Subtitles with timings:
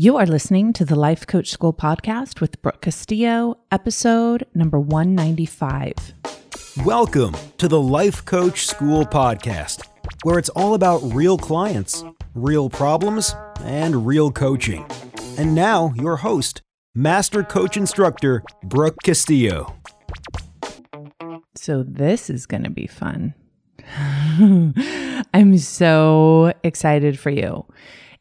[0.00, 6.14] You are listening to the Life Coach School podcast with Brooke Castillo, episode number 195.
[6.84, 9.88] Welcome to the Life Coach School podcast,
[10.22, 12.04] where it's all about real clients,
[12.36, 14.86] real problems, and real coaching.
[15.36, 16.62] And now, your host,
[16.94, 19.74] Master Coach Instructor Brooke Castillo.
[21.56, 23.34] So, this is going to be fun.
[25.34, 27.66] I'm so excited for you.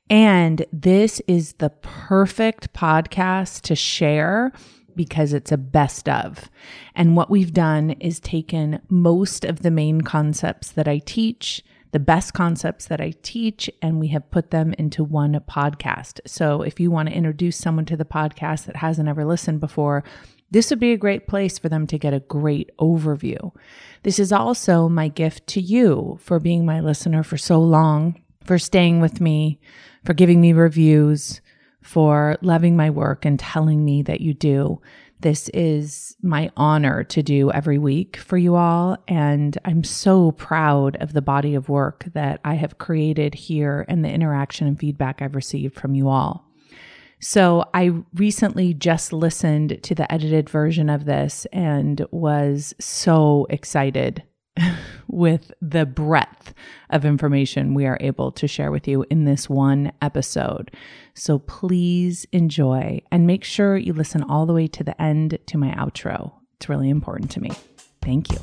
[0.10, 4.52] And this is the perfect podcast to share
[4.96, 6.50] because it's a best of.
[6.96, 12.00] And what we've done is taken most of the main concepts that I teach, the
[12.00, 16.20] best concepts that I teach, and we have put them into one podcast.
[16.26, 20.04] So if you want to introduce someone to the podcast that hasn't ever listened before,
[20.50, 23.54] this would be a great place for them to get a great overview.
[24.04, 28.58] This is also my gift to you for being my listener for so long, for
[28.58, 29.60] staying with me,
[30.08, 31.42] for giving me reviews,
[31.82, 34.82] for loving my work and telling me that you do.
[35.20, 38.98] This is my honor to do every week for you all.
[39.10, 44.06] And I'm so proud of the body of work that I have created here and
[44.06, 46.46] the interaction and feedback I've received from you all.
[47.20, 54.24] So I recently just listened to the edited version of this and was so excited
[55.08, 56.54] with the breadth
[56.90, 60.72] of information we are able to share with you in this one episode.
[61.14, 65.58] So please enjoy and make sure you listen all the way to the end to
[65.58, 66.34] my outro.
[66.56, 67.52] It's really important to me.
[68.02, 68.40] Thank you.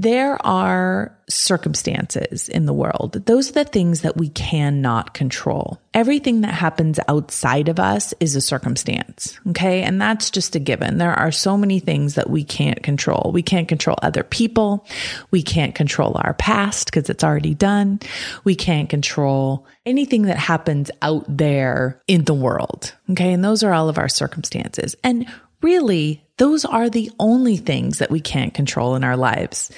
[0.00, 3.12] There are circumstances in the world.
[3.26, 5.80] Those are the things that we cannot control.
[5.92, 9.38] Everything that happens outside of us is a circumstance.
[9.48, 9.82] Okay.
[9.82, 10.98] And that's just a given.
[10.98, 13.32] There are so many things that we can't control.
[13.32, 14.86] We can't control other people.
[15.32, 17.98] We can't control our past because it's already done.
[18.44, 22.94] We can't control anything that happens out there in the world.
[23.10, 23.32] Okay.
[23.32, 24.94] And those are all of our circumstances.
[25.02, 25.26] And
[25.60, 29.70] really, those are the only things that we can't control in our lives.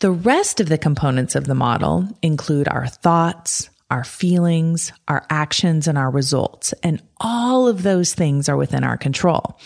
[0.00, 5.88] The rest of the components of the model include our thoughts, our feelings, our actions,
[5.88, 6.72] and our results.
[6.82, 9.58] And all of those things are within our control.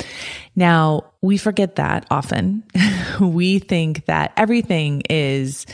[0.57, 2.65] Now, we forget that often.
[3.21, 5.67] we think that everything is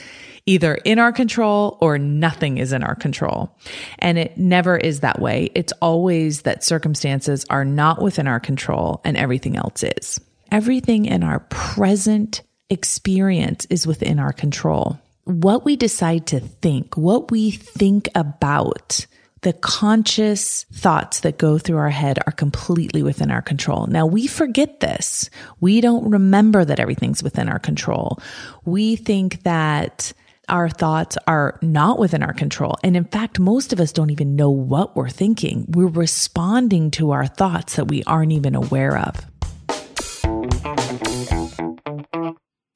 [0.47, 3.57] either in our control or nothing is in our control.
[3.99, 5.51] And it never is that way.
[5.55, 10.21] It's always that circumstances are not within our control and everything else is.
[10.51, 14.99] Everything in our present experience is within our control.
[15.25, 19.07] What we decide to think, what we think about,
[19.43, 23.87] the conscious thoughts that go through our head are completely within our control.
[23.87, 25.31] Now we forget this.
[25.61, 28.19] We don't remember that everything's within our control.
[28.65, 30.13] We think that
[30.49, 32.77] our thoughts are not within our control.
[32.83, 35.65] And in fact, most of us don't even know what we're thinking.
[35.69, 39.25] We're responding to our thoughts that we aren't even aware of.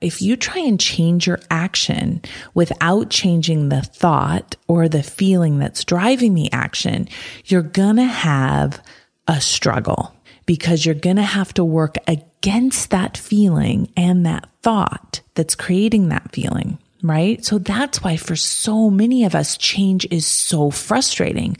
[0.01, 2.21] If you try and change your action
[2.53, 7.09] without changing the thought or the feeling that's driving the action,
[7.47, 8.83] you're going to have
[9.29, 10.15] a struggle
[10.47, 16.09] because you're going to have to work against that feeling and that thought that's creating
[16.11, 17.45] that feeling right?
[17.45, 21.59] So that's why for so many of us, change is so frustrating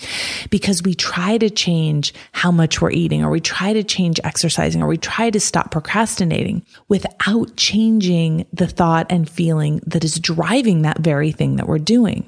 [0.49, 4.83] because we try to change how much we're eating or we try to change exercising
[4.83, 10.81] or we try to stop procrastinating without changing the thought and feeling that is driving
[10.83, 12.25] that very thing that we're doing.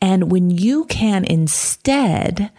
[0.00, 2.52] And when you can instead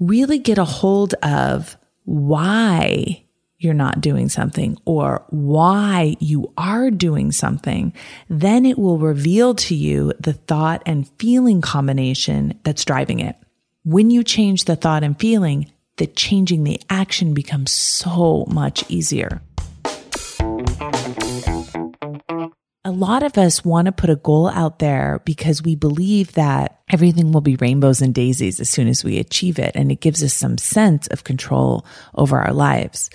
[0.00, 3.22] really get a hold of why
[3.58, 7.92] you're not doing something or why you are doing something,
[8.28, 13.36] then it will reveal to you the thought and feeling combination that's driving it.
[13.84, 19.42] When you change the thought and feeling, the changing the action becomes so much easier.
[22.84, 26.80] A lot of us want to put a goal out there because we believe that
[26.88, 29.72] everything will be rainbows and daisies as soon as we achieve it.
[29.74, 31.84] And it gives us some sense of control
[32.14, 33.10] over our lives.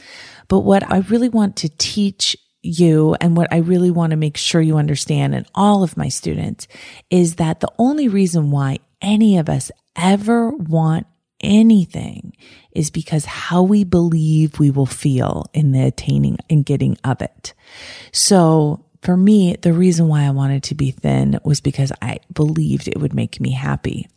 [0.48, 4.38] But what I really want to teach you and what I really want to make
[4.38, 6.68] sure you understand and all of my students
[7.10, 11.06] is that the only reason why any of us ever want
[11.42, 12.34] anything
[12.72, 17.54] is because how we believe we will feel in the attaining and getting of it.
[18.13, 22.88] So for me, the reason why I wanted to be thin was because I believed
[22.88, 24.07] it would make me happy.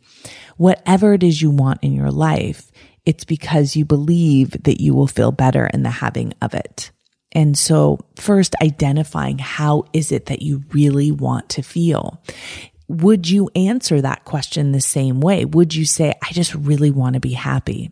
[0.55, 2.71] Whatever it is you want in your life,
[3.07, 6.91] it's because you believe that you will feel better in the having of it.
[7.31, 12.21] And so first identifying how is it that you really want to feel?
[12.87, 15.45] would you answer that question the same way?
[15.45, 17.91] Would you say, I just really want to be happy?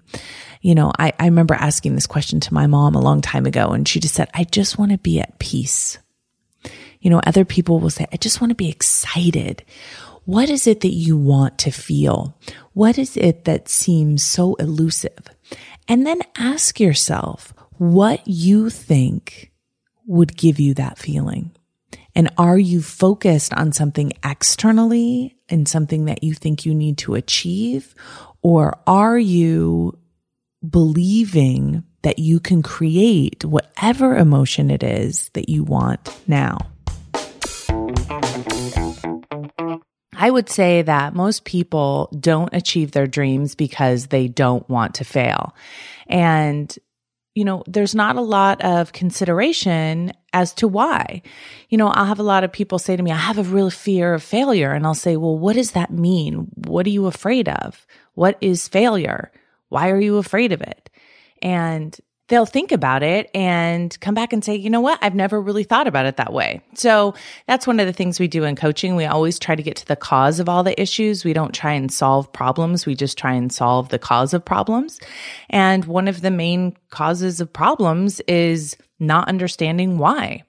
[0.61, 3.69] You know, I, I remember asking this question to my mom a long time ago,
[3.69, 5.97] and she just said, I just want to be at peace.
[7.01, 9.63] You know, other people will say, I just want to be excited.
[10.25, 12.35] What is it that you want to feel?
[12.73, 15.29] What is it that seems so elusive?
[15.87, 19.51] And then ask yourself what you think
[20.07, 21.51] would give you that feeling.
[22.15, 27.13] And are you focused on something externally and something that you think you need to
[27.13, 27.93] achieve?
[28.41, 29.95] Or are you
[30.67, 36.57] believing that you can create whatever emotion it is that you want now?
[40.17, 45.03] I would say that most people don't achieve their dreams because they don't want to
[45.03, 45.55] fail.
[46.07, 46.75] And
[47.35, 51.21] you know, there's not a lot of consideration as to why.
[51.69, 53.69] You know, I'll have a lot of people say to me, I have a real
[53.69, 54.71] fear of failure.
[54.71, 56.47] And I'll say, well, what does that mean?
[56.55, 57.85] What are you afraid of?
[58.13, 59.33] What is failure?
[59.67, 60.89] Why are you afraid of it?
[61.41, 64.97] And they'll think about it and come back and say, you know what?
[65.01, 66.61] I've never really thought about it that way.
[66.73, 67.13] So
[67.47, 68.95] that's one of the things we do in coaching.
[68.95, 71.23] We always try to get to the cause of all the issues.
[71.23, 72.85] We don't try and solve problems.
[72.85, 74.99] We just try and solve the cause of problems.
[75.49, 80.43] And one of the main causes of problems is not understanding why.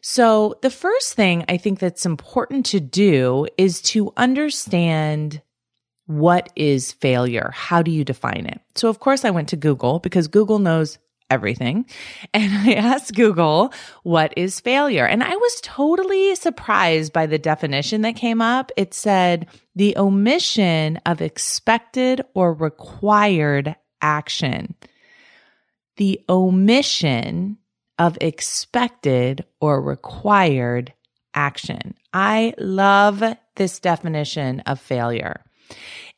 [0.00, 5.42] So the first thing I think that's important to do is to understand
[6.06, 7.52] what is failure?
[7.54, 8.60] How do you define it?
[8.74, 10.98] So, of course, I went to Google because Google knows
[11.30, 11.86] everything.
[12.34, 13.72] And I asked Google,
[14.02, 15.06] what is failure?
[15.06, 18.70] And I was totally surprised by the definition that came up.
[18.76, 24.74] It said the omission of expected or required action.
[25.96, 27.58] The omission
[27.98, 30.92] of expected or required
[31.34, 31.94] action.
[32.12, 33.22] I love
[33.56, 35.44] this definition of failure.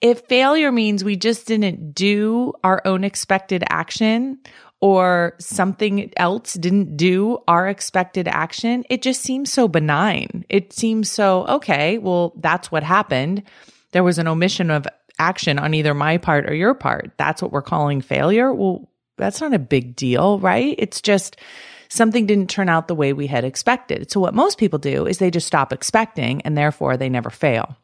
[0.01, 4.39] If failure means we just didn't do our own expected action
[4.83, 10.45] or something else didn't do our expected action, it just seems so benign.
[10.49, 13.45] It seems so, okay, well, that's what happened.
[13.93, 14.89] There was an omission of
[15.21, 17.13] action on either my part or your part.
[17.17, 18.53] That's what we're calling failure.
[18.53, 20.75] Well, that's not a big deal, right?
[20.79, 21.37] It's just
[21.89, 24.11] something didn't turn out the way we had expected.
[24.11, 27.77] So, what most people do is they just stop expecting and therefore they never fail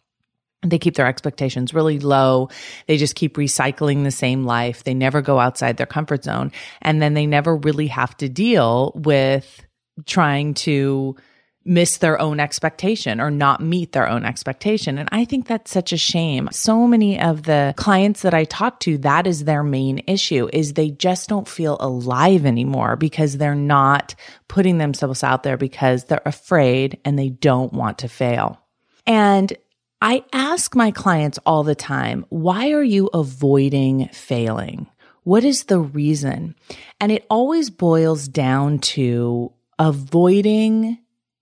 [0.62, 2.48] they keep their expectations really low.
[2.86, 4.84] They just keep recycling the same life.
[4.84, 6.52] They never go outside their comfort zone.
[6.82, 9.64] And then they never really have to deal with
[10.06, 11.16] trying to
[11.64, 14.96] miss their own expectation or not meet their own expectation.
[14.96, 16.48] And I think that's such a shame.
[16.50, 20.72] So many of the clients that I talk to, that is their main issue is
[20.72, 24.14] they just don't feel alive anymore because they're not
[24.48, 28.60] putting themselves out there because they're afraid and they don't want to fail.
[29.06, 29.52] And
[30.00, 34.86] I ask my clients all the time, why are you avoiding failing?
[35.24, 36.54] What is the reason?
[37.00, 40.98] And it always boils down to avoiding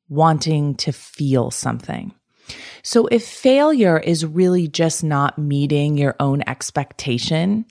[0.09, 2.15] wanting to feel something.
[2.83, 7.67] So if failure is really just not meeting your own expectation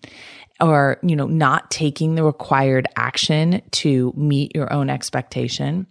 [0.62, 5.88] or, you know, not taking the required action to meet your own expectation,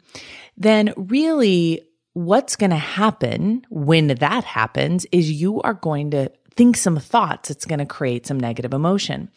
[0.56, 1.82] then really
[2.14, 7.50] what's going to happen when that happens is you are going to think some thoughts.
[7.50, 9.28] It's going to create some negative emotion.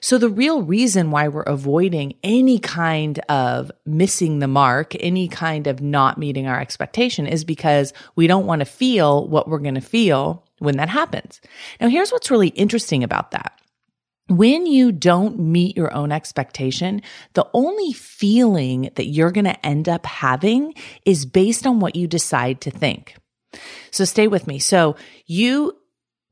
[0.00, 5.66] So the real reason why we're avoiding any kind of missing the mark, any kind
[5.66, 9.74] of not meeting our expectation is because we don't want to feel what we're going
[9.74, 11.40] to feel when that happens.
[11.80, 13.58] Now, here's what's really interesting about that
[14.28, 17.02] when you don't meet your own expectation,
[17.34, 22.06] the only feeling that you're going to end up having is based on what you
[22.06, 23.16] decide to think.
[23.90, 24.58] So stay with me.
[24.58, 25.76] So you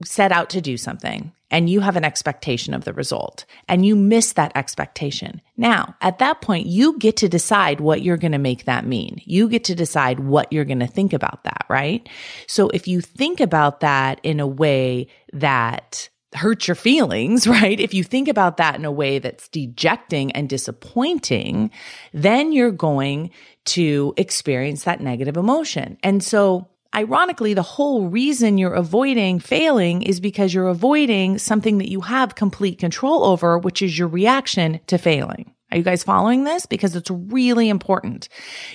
[0.05, 3.95] set out to do something and you have an expectation of the result and you
[3.95, 5.41] miss that expectation.
[5.57, 9.21] Now, at that point, you get to decide what you're going to make that mean.
[9.25, 12.09] You get to decide what you're going to think about that, right?
[12.49, 17.79] So if you think about that in a way that hurt your feelings, right?
[17.79, 21.71] If you think about that in a way that's dejecting and disappointing,
[22.13, 23.31] then you're going
[23.67, 25.97] to experience that negative emotion.
[26.03, 31.91] And so ironically, the whole reason you're avoiding failing is because you're avoiding something that
[31.91, 35.54] you have complete control over, which is your reaction to failing.
[35.75, 36.67] Are you guys following this?
[36.67, 38.29] Because it's really important.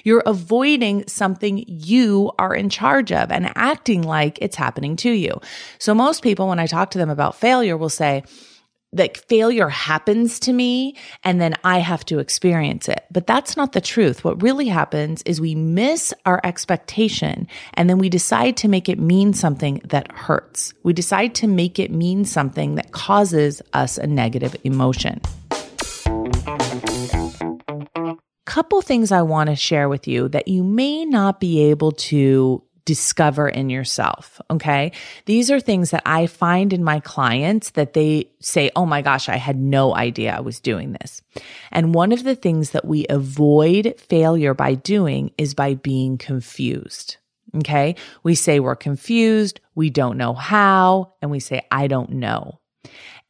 [0.04, 5.40] You're avoiding something you are in charge of and acting like it's happening to you.
[5.78, 8.24] So most people, when I talk to them about failure, will say,
[8.92, 13.06] like failure happens to me and then I have to experience it.
[13.12, 14.26] But that's not the truth.
[14.26, 19.00] What really happens is we miss our expectation and then we decide to make it
[19.00, 20.74] mean something that hurts.
[20.84, 25.22] We decide to make it mean something that causes us a negative emotion.
[28.46, 32.64] Couple things I want to share with you that you may not be able to
[32.90, 34.42] discover in yourself.
[34.50, 34.92] Okay.
[35.28, 39.30] These are things that I find in my clients that they say, Oh my gosh,
[39.30, 41.22] I had no idea I was doing this.
[41.72, 47.18] And one of the things that we avoid failure by doing is by being confused.
[47.58, 47.96] Okay.
[48.24, 49.60] We say we're confused.
[49.76, 51.14] We don't know how.
[51.22, 52.60] And we say, I don't know.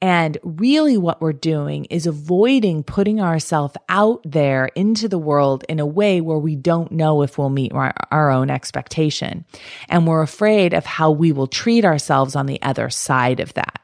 [0.02, 5.80] And really what we're doing is avoiding putting ourselves out there into the world in
[5.80, 9.44] a way where we don't know if we'll meet our, our, own expectation.
[9.90, 13.82] And we're afraid of how we will treat ourselves on the other side of that.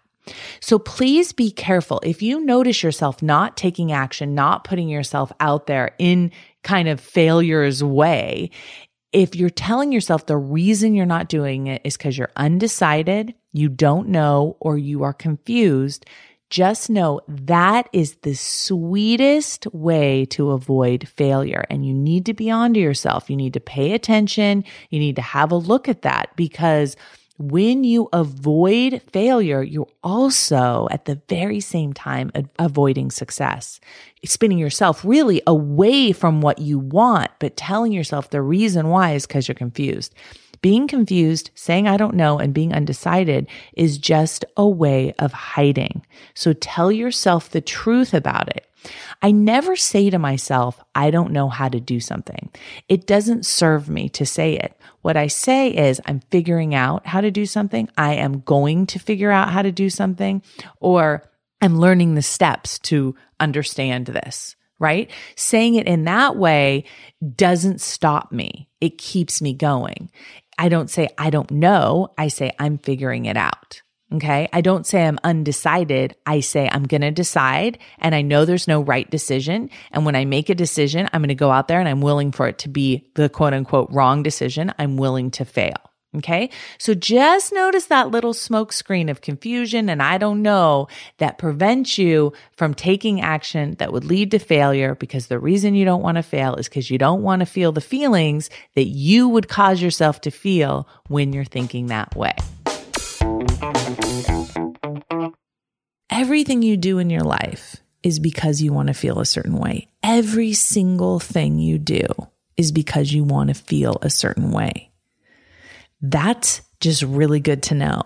[0.59, 1.99] So please be careful.
[2.03, 6.31] If you notice yourself not taking action, not putting yourself out there in
[6.63, 8.49] kind of failure's way,
[9.15, 13.69] if you're telling yourself the reason you're not doing it is because you're undecided, you
[13.69, 16.05] don't know, or you are confused,
[16.49, 21.65] just know that is the sweetest way to avoid failure.
[21.69, 23.29] And you need to be onto yourself.
[23.29, 24.65] You need to pay attention.
[24.89, 26.97] You need to have a look at that because
[27.37, 33.81] when you avoid failure, you're also at the very same time avoiding success,
[34.23, 39.27] spinning yourself really away from what you want, but telling yourself the reason why is
[39.27, 40.15] because you're confused.
[40.65, 46.03] Being confused, saying I don't know, and being undecided is just a way of hiding.
[46.33, 48.67] So tell yourself the truth about it.
[49.21, 52.49] I never say to myself, I don't know how to do something.
[52.89, 54.75] It doesn't serve me to say it.
[55.03, 57.87] What I say is, I'm figuring out how to do something.
[57.95, 60.41] I am going to figure out how to do something,
[60.79, 61.29] or
[61.61, 65.11] I'm learning the steps to understand this, right?
[65.35, 66.85] Saying it in that way
[67.35, 68.67] doesn't stop me.
[68.81, 70.11] It keeps me going.
[70.57, 72.09] I don't say, I don't know.
[72.17, 73.81] I say, I'm figuring it out.
[74.13, 74.47] Okay.
[74.53, 76.15] I don't say I'm undecided.
[76.25, 79.69] I say I'm going to decide and I know there's no right decision.
[79.91, 82.31] And when I make a decision, I'm going to go out there and I'm willing
[82.31, 84.71] for it to be the quote unquote wrong decision.
[84.77, 85.73] I'm willing to fail.
[86.17, 86.49] Okay.
[86.77, 91.97] So just notice that little smoke screen of confusion and I don't know that prevents
[91.97, 96.15] you from taking action that would lead to failure because the reason you don't want
[96.15, 99.81] to fail is because you don't want to feel the feelings that you would cause
[99.81, 102.35] yourself to feel when you're thinking that way.
[106.09, 109.87] Everything you do in your life is because you want to feel a certain way.
[110.01, 112.05] Every single thing you do
[112.55, 114.91] is because you want to feel a certain way.
[116.11, 118.01] That's just really good to know.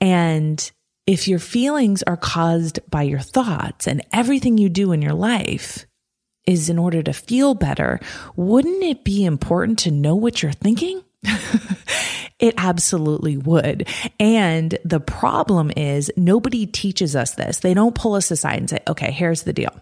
[0.00, 0.70] And
[1.06, 5.86] if your feelings are caused by your thoughts and everything you do in your life
[6.46, 8.00] is in order to feel better,
[8.36, 11.02] wouldn't it be important to know what you're thinking?
[12.44, 13.88] It absolutely would.
[14.18, 17.60] And the problem is nobody teaches us this.
[17.60, 19.74] They don't pull us aside and say, okay, here's the deal.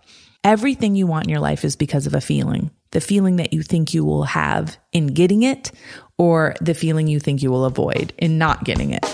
[0.44, 2.70] Everything you want in your life is because of a feeling.
[2.92, 5.72] The feeling that you think you will have in getting it,
[6.18, 9.04] or the feeling you think you will avoid in not getting it.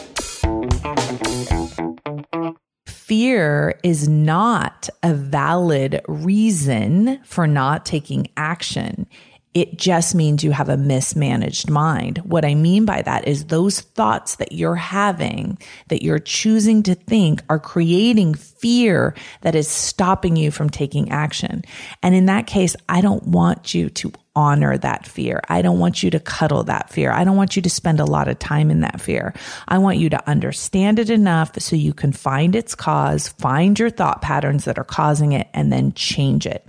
[2.86, 9.06] Fear is not a valid reason for not taking action.
[9.54, 12.18] It just means you have a mismanaged mind.
[12.18, 16.94] What I mean by that is those thoughts that you're having, that you're choosing to
[16.94, 21.64] think are creating fear that is stopping you from taking action.
[22.02, 25.40] And in that case, I don't want you to honor that fear.
[25.48, 27.10] I don't want you to cuddle that fear.
[27.10, 29.34] I don't want you to spend a lot of time in that fear.
[29.66, 33.90] I want you to understand it enough so you can find its cause, find your
[33.90, 36.64] thought patterns that are causing it, and then change it.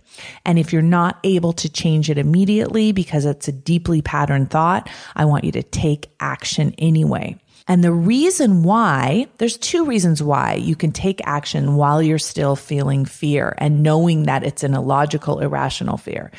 [0.46, 4.90] And if you're not able to change it immediately because it's a deeply patterned thought,
[5.16, 7.38] I want you to take action anyway.
[7.70, 12.56] And the reason why, there's two reasons why you can take action while you're still
[12.56, 16.32] feeling fear and knowing that it's an illogical, irrational fear.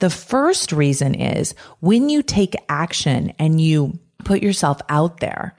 [0.00, 5.54] The first reason is when you take action and you put yourself out there,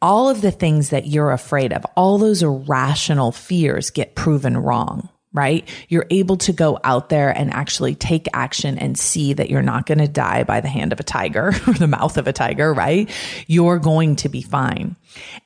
[0.00, 5.10] all of the things that you're afraid of, all those irrational fears get proven wrong
[5.32, 5.68] right?
[5.88, 9.86] You're able to go out there and actually take action and see that you're not
[9.86, 12.72] going to die by the hand of a tiger or the mouth of a tiger,
[12.72, 13.10] right?
[13.46, 14.96] You're going to be fine.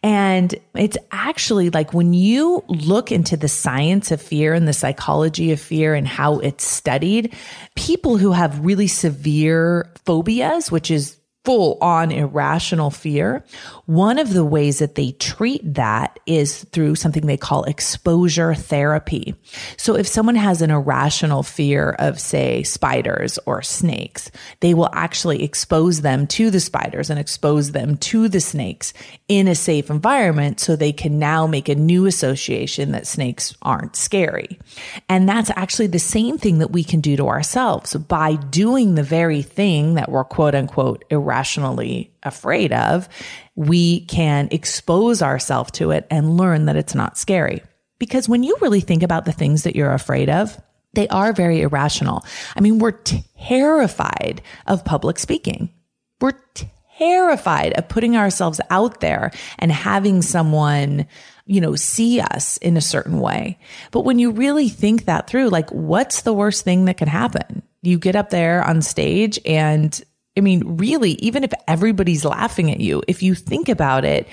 [0.02, 5.52] And it's actually like when you look into the science of fear and the psychology
[5.52, 7.34] of fear and how it's studied,
[7.74, 11.16] people who have really severe phobias, which is
[11.46, 13.44] full on irrational fear,
[13.86, 19.32] one of the ways that they treat that is through something they call exposure therapy.
[19.76, 25.44] So if someone has an irrational fear of, say, spiders or snakes, they will actually
[25.44, 28.92] expose them to the spiders and expose them to the snakes
[29.28, 33.96] in a safe environment so they can now make a new association that snakes aren't
[33.96, 34.58] scary.
[35.08, 39.02] And that's actually the same thing that we can do to ourselves by doing the
[39.02, 43.08] very thing that we're quote unquote irrationally afraid of,
[43.56, 47.62] we can expose ourselves to it and learn that it's not scary.
[47.98, 50.60] Because when you really think about the things that you're afraid of,
[50.92, 52.24] they are very irrational.
[52.54, 52.98] I mean, we're
[53.38, 55.70] terrified of public speaking.
[56.20, 56.32] We're
[56.98, 61.06] terrified of putting ourselves out there and having someone,
[61.46, 63.58] you know, see us in a certain way.
[63.90, 67.62] But when you really think that through, like, what's the worst thing that can happen?
[67.82, 70.02] You get up there on stage and
[70.36, 74.28] I mean, really, even if everybody's laughing at you, if you think about it,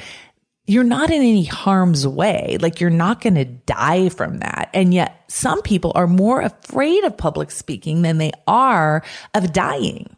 [0.65, 2.57] you're not in any harm's way.
[2.59, 4.69] Like you're not going to die from that.
[4.73, 9.03] And yet some people are more afraid of public speaking than they are
[9.33, 10.15] of dying.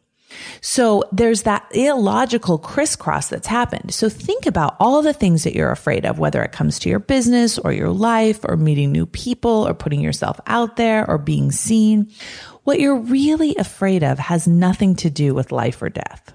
[0.62, 3.94] So there's that illogical crisscross that's happened.
[3.94, 7.00] So think about all the things that you're afraid of, whether it comes to your
[7.00, 11.52] business or your life or meeting new people or putting yourself out there or being
[11.52, 12.12] seen.
[12.64, 16.34] What you're really afraid of has nothing to do with life or death.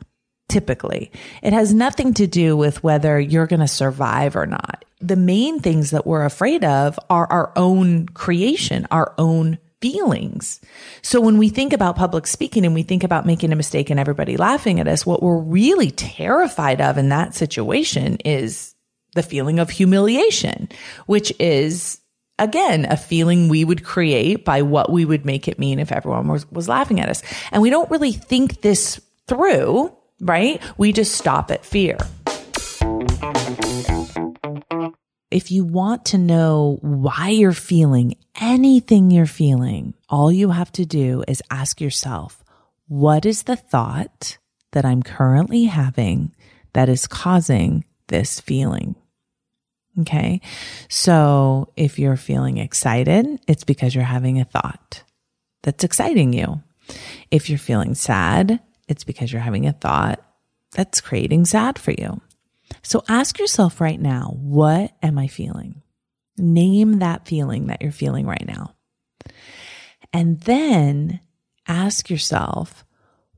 [0.49, 4.85] Typically, it has nothing to do with whether you're going to survive or not.
[5.00, 10.60] The main things that we're afraid of are our own creation, our own feelings.
[11.02, 13.99] So when we think about public speaking and we think about making a mistake and
[13.99, 18.75] everybody laughing at us, what we're really terrified of in that situation is
[19.14, 20.68] the feeling of humiliation,
[21.06, 22.00] which is
[22.40, 26.26] again, a feeling we would create by what we would make it mean if everyone
[26.26, 27.22] was, was laughing at us.
[27.52, 30.60] And we don't really think this through, right?
[30.78, 31.99] We just stop at fear.
[35.30, 40.84] If you want to know why you're feeling anything you're feeling, all you have to
[40.84, 42.42] do is ask yourself,
[42.88, 44.38] what is the thought
[44.72, 46.34] that I'm currently having
[46.72, 48.96] that is causing this feeling?
[50.00, 50.40] Okay.
[50.88, 55.04] So if you're feeling excited, it's because you're having a thought
[55.62, 56.60] that's exciting you.
[57.31, 60.24] If you're feeling sad, it's because you're having a thought
[60.72, 62.20] that's creating sad for you.
[62.83, 65.83] So ask yourself right now, what am I feeling?
[66.37, 68.74] Name that feeling that you're feeling right now.
[70.12, 71.20] And then
[71.68, 72.85] ask yourself,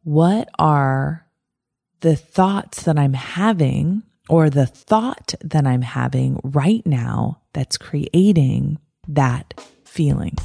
[0.05, 1.27] what are
[2.01, 8.79] the thoughts that I'm having or the thought that I'm having right now that's creating
[9.09, 10.37] that feeling.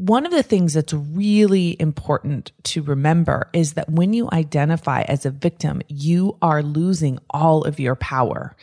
[0.00, 5.26] One of the things that's really important to remember is that when you identify as
[5.26, 8.56] a victim, you are losing all of your power.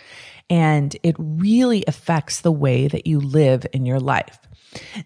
[0.50, 4.40] And it really affects the way that you live in your life.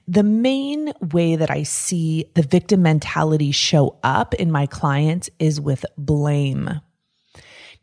[0.08, 5.60] The main way that I see the victim mentality show up in my clients is
[5.60, 6.80] with blame.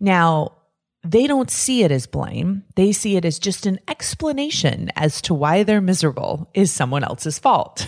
[0.01, 0.58] Now,
[1.05, 2.65] they don't see it as blame.
[2.75, 7.39] They see it as just an explanation as to why they're miserable is someone else's
[7.39, 7.87] fault.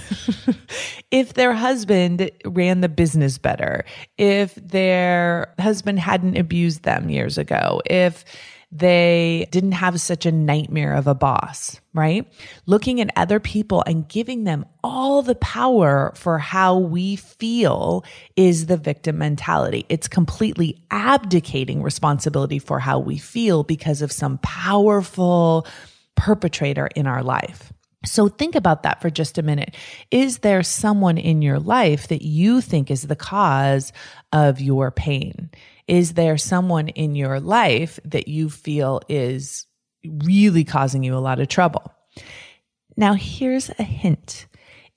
[1.10, 3.84] if their husband ran the business better,
[4.16, 8.24] if their husband hadn't abused them years ago, if
[8.72, 12.32] they didn't have such a nightmare of a boss, right?
[12.66, 18.04] Looking at other people and giving them all the power for how we feel
[18.36, 19.86] is the victim mentality.
[19.88, 25.66] It's completely abdicating responsibility for how we feel because of some powerful
[26.14, 27.72] perpetrator in our life.
[28.06, 29.74] So think about that for just a minute.
[30.10, 33.92] Is there someone in your life that you think is the cause
[34.32, 35.50] of your pain?
[35.90, 39.66] Is there someone in your life that you feel is
[40.04, 41.92] really causing you a lot of trouble?
[42.96, 44.46] Now, here's a hint.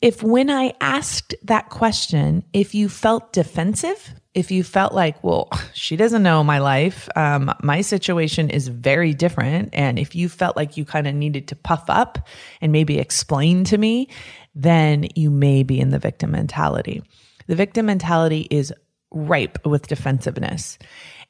[0.04, 5.50] If when I asked that question, if you felt defensive, if you felt like, well,
[5.74, 9.70] she doesn't know my life, um, my situation is very different.
[9.74, 12.28] And if you felt like you kind of needed to puff up
[12.62, 14.10] and maybe explain to me,
[14.54, 17.02] then you may be in the victim mentality.
[17.48, 18.72] The victim mentality is
[19.14, 20.78] ripe with defensiveness.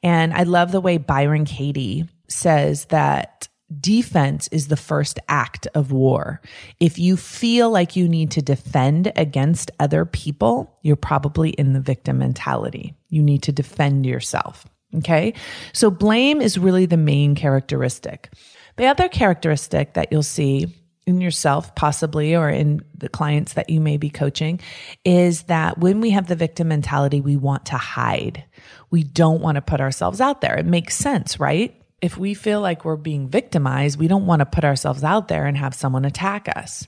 [0.02, 3.48] And I love the way Byron Katie says that
[3.80, 6.40] defense is the first act of war.
[6.80, 11.80] If you feel like you need to defend against other people, you're probably in the
[11.80, 12.94] victim mentality.
[13.08, 14.66] You need to defend yourself.
[14.96, 15.34] Okay.
[15.72, 18.32] So blame is really the main characteristic.
[18.76, 20.66] The other characteristic that you'll see
[21.06, 24.60] in yourself, possibly, or in the clients that you may be coaching,
[25.04, 28.44] is that when we have the victim mentality, we want to hide.
[28.90, 30.56] We don't want to put ourselves out there.
[30.56, 31.80] It makes sense, right?
[32.00, 35.46] If we feel like we're being victimized, we don't want to put ourselves out there
[35.46, 36.86] and have someone attack us.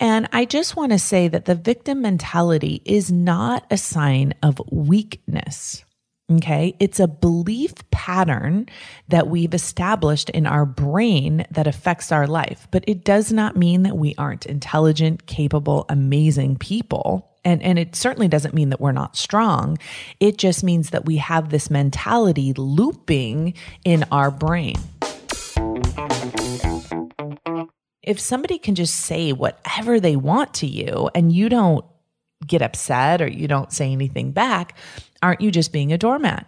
[0.00, 4.60] And I just want to say that the victim mentality is not a sign of
[4.70, 5.84] weakness.
[6.30, 6.76] Okay.
[6.78, 8.68] It's a belief pattern
[9.08, 13.82] that we've established in our brain that affects our life, but it does not mean
[13.82, 17.26] that we aren't intelligent, capable, amazing people.
[17.44, 19.78] And, and it certainly doesn't mean that we're not strong.
[20.20, 24.76] It just means that we have this mentality looping in our brain.
[28.02, 31.84] If somebody can just say whatever they want to you and you don't
[32.46, 34.74] get upset or you don't say anything back,
[35.22, 36.46] aren't you just being a doormat?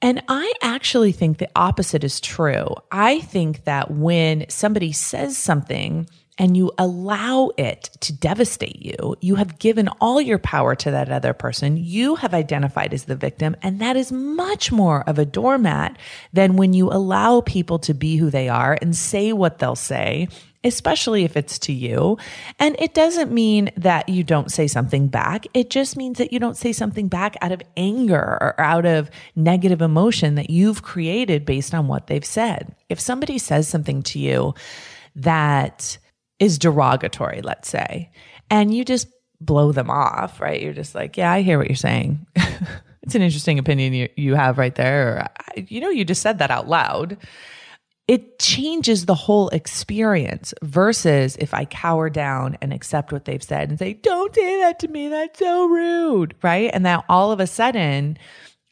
[0.00, 2.68] And I actually think the opposite is true.
[2.92, 6.08] I think that when somebody says something
[6.38, 11.10] and you allow it to devastate you, you have given all your power to that
[11.10, 11.76] other person.
[11.76, 13.56] You have identified as the victim.
[13.60, 15.98] And that is much more of a doormat
[16.32, 20.28] than when you allow people to be who they are and say what they'll say
[20.64, 22.18] especially if it's to you.
[22.58, 25.46] And it doesn't mean that you don't say something back.
[25.54, 29.10] It just means that you don't say something back out of anger or out of
[29.36, 32.74] negative emotion that you've created based on what they've said.
[32.88, 34.54] If somebody says something to you
[35.16, 35.98] that
[36.38, 38.10] is derogatory, let's say,
[38.50, 39.08] and you just
[39.40, 40.60] blow them off, right?
[40.60, 42.26] You're just like, yeah, I hear what you're saying.
[43.02, 45.28] it's an interesting opinion you, you have right there.
[45.56, 47.16] You know, you just said that out loud.
[48.08, 53.68] It changes the whole experience versus if I cower down and accept what they've said
[53.68, 55.08] and say, don't say that to me.
[55.08, 56.34] That's so rude.
[56.42, 56.70] Right.
[56.72, 58.18] And now all of a sudden,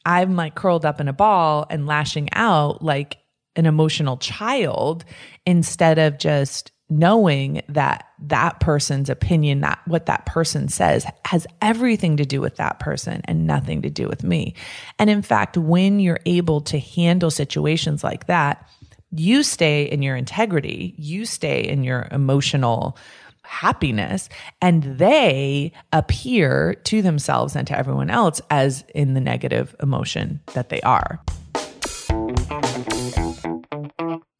[0.05, 3.19] I'm like curled up in a ball and lashing out like
[3.55, 5.05] an emotional child
[5.45, 12.17] instead of just knowing that that person's opinion, that what that person says has everything
[12.17, 14.55] to do with that person and nothing to do with me.
[14.97, 18.67] And in fact, when you're able to handle situations like that,
[19.11, 22.97] you stay in your integrity, you stay in your emotional
[23.43, 24.27] happiness,
[24.61, 30.69] and they appear to themselves and to everyone else as in the negative emotion that
[30.69, 31.21] they are.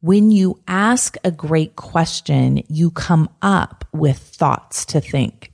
[0.00, 5.52] When you ask a great question, you come up with thoughts to think.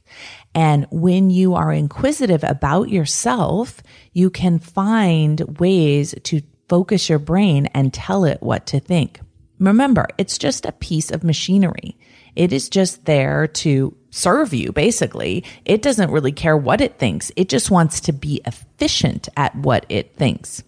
[0.54, 7.66] And when you are inquisitive about yourself, you can find ways to focus your brain
[7.66, 9.20] and tell it what to think.
[9.58, 11.96] Remember, it's just a piece of machinery.
[12.34, 15.44] It is just there to serve you, basically.
[15.64, 17.30] It doesn't really care what it thinks.
[17.36, 20.62] It just wants to be efficient at what it thinks.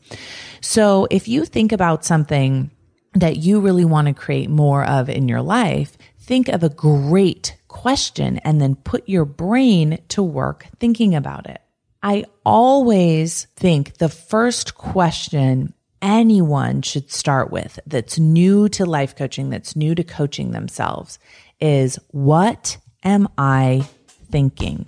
[0.61, 2.71] So if you think about something
[3.15, 7.57] that you really want to create more of in your life, think of a great
[7.69, 11.61] question and then put your brain to work thinking about it.
[12.03, 15.73] I always think the first question
[16.07, 21.19] anyone should start with that's new to life coaching, that's new to coaching themselves
[21.59, 23.89] is what am I
[24.31, 24.85] thinking?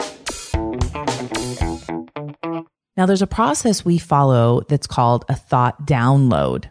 [2.96, 6.66] Now, there's a process we follow that's called a thought download.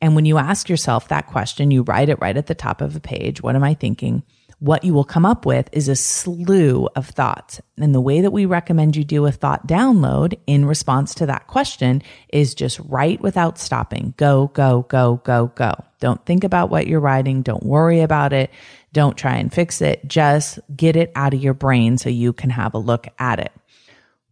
[0.00, 2.96] And when you ask yourself that question, you write it right at the top of
[2.96, 3.40] a page.
[3.40, 4.24] What am I thinking?
[4.62, 7.60] What you will come up with is a slew of thoughts.
[7.78, 11.48] And the way that we recommend you do a thought download in response to that
[11.48, 14.14] question is just write without stopping.
[14.16, 15.72] Go, go, go, go, go.
[15.98, 17.42] Don't think about what you're writing.
[17.42, 18.52] Don't worry about it.
[18.92, 20.06] Don't try and fix it.
[20.06, 23.50] Just get it out of your brain so you can have a look at it.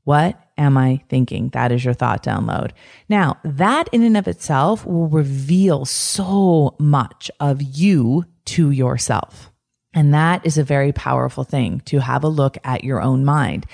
[0.04, 1.48] What am I thinking?
[1.48, 2.70] That is your thought download.
[3.08, 9.49] Now, that in and of itself will reveal so much of you to yourself.
[9.92, 13.66] And that is a very powerful thing to have a look at your own mind.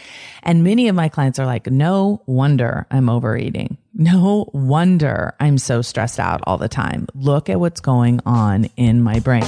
[0.42, 3.76] And many of my clients are like, no wonder I'm overeating.
[3.92, 7.06] No wonder I'm so stressed out all the time.
[7.14, 9.44] Look at what's going on in my brain.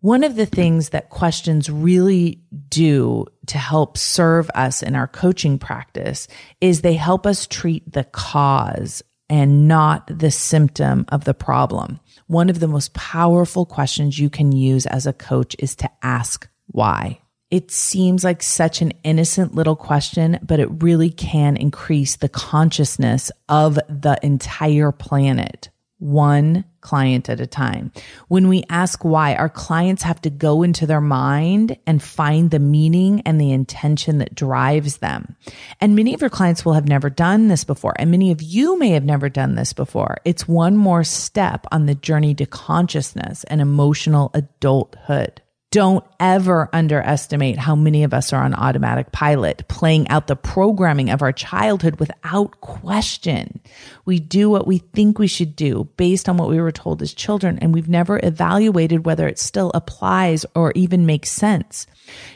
[0.00, 5.58] One of the things that questions really do to help serve us in our coaching
[5.58, 6.28] practice
[6.60, 12.00] is they help us treat the cause and not the symptom of the problem.
[12.28, 16.46] One of the most powerful questions you can use as a coach is to ask
[16.66, 17.20] why.
[17.50, 23.30] It seems like such an innocent little question, but it really can increase the consciousness
[23.48, 27.92] of the entire planet one client at a time.
[28.28, 32.58] When we ask why, our clients have to go into their mind and find the
[32.58, 35.36] meaning and the intention that drives them.
[35.80, 37.94] And many of your clients will have never done this before.
[37.98, 40.18] And many of you may have never done this before.
[40.24, 45.42] It's one more step on the journey to consciousness and emotional adulthood.
[45.70, 51.10] Don't ever underestimate how many of us are on automatic pilot, playing out the programming
[51.10, 53.60] of our childhood without question.
[54.06, 57.12] We do what we think we should do based on what we were told as
[57.12, 61.86] children, and we've never evaluated whether it still applies or even makes sense.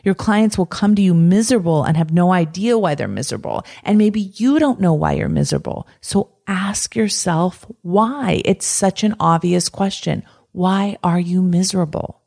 [0.05, 3.65] Your clients will come to you miserable and have no idea why they're miserable.
[3.83, 5.89] And maybe you don't know why you're miserable.
[6.03, 8.43] So ask yourself why.
[8.45, 10.23] It's such an obvious question.
[10.53, 12.22] Why are you miserable?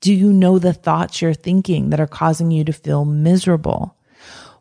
[0.00, 3.96] Do you know the thoughts you're thinking that are causing you to feel miserable?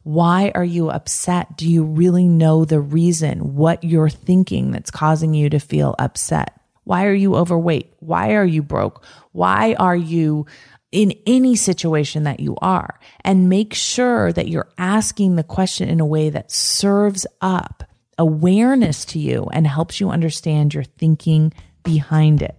[0.03, 1.57] Why are you upset?
[1.57, 6.59] Do you really know the reason, what you're thinking that's causing you to feel upset?
[6.85, 7.93] Why are you overweight?
[7.99, 9.03] Why are you broke?
[9.33, 10.45] Why are you
[10.91, 12.99] in any situation that you are?
[13.21, 17.83] And make sure that you're asking the question in a way that serves up
[18.17, 22.55] awareness to you and helps you understand your thinking behind it.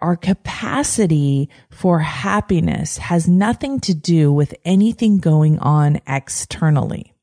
[0.00, 7.14] Our capacity for happiness has nothing to do with anything going on externally.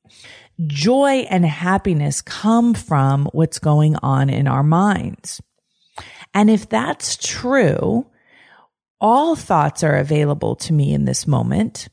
[0.66, 5.42] Joy and happiness come from what's going on in our minds.
[6.34, 8.08] And if that's true,
[9.00, 11.90] all thoughts are available to me in this moment,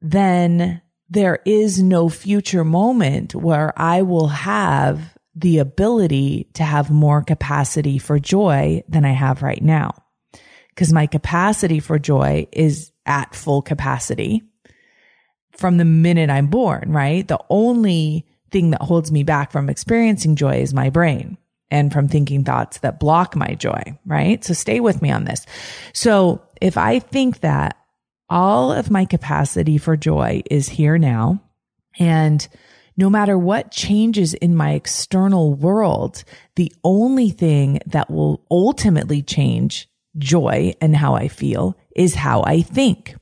[0.00, 7.22] then there is no future moment where I will have the ability to have more
[7.22, 10.05] capacity for joy than I have right now
[10.76, 14.42] because my capacity for joy is at full capacity
[15.52, 17.26] from the minute I'm born, right?
[17.26, 21.38] The only thing that holds me back from experiencing joy is my brain
[21.70, 24.44] and from thinking thoughts that block my joy, right?
[24.44, 25.46] So stay with me on this.
[25.94, 27.78] So if I think that
[28.28, 31.40] all of my capacity for joy is here now
[31.98, 32.46] and
[32.98, 36.22] no matter what changes in my external world,
[36.56, 42.62] the only thing that will ultimately change joy and how I feel is how I
[42.62, 43.14] think.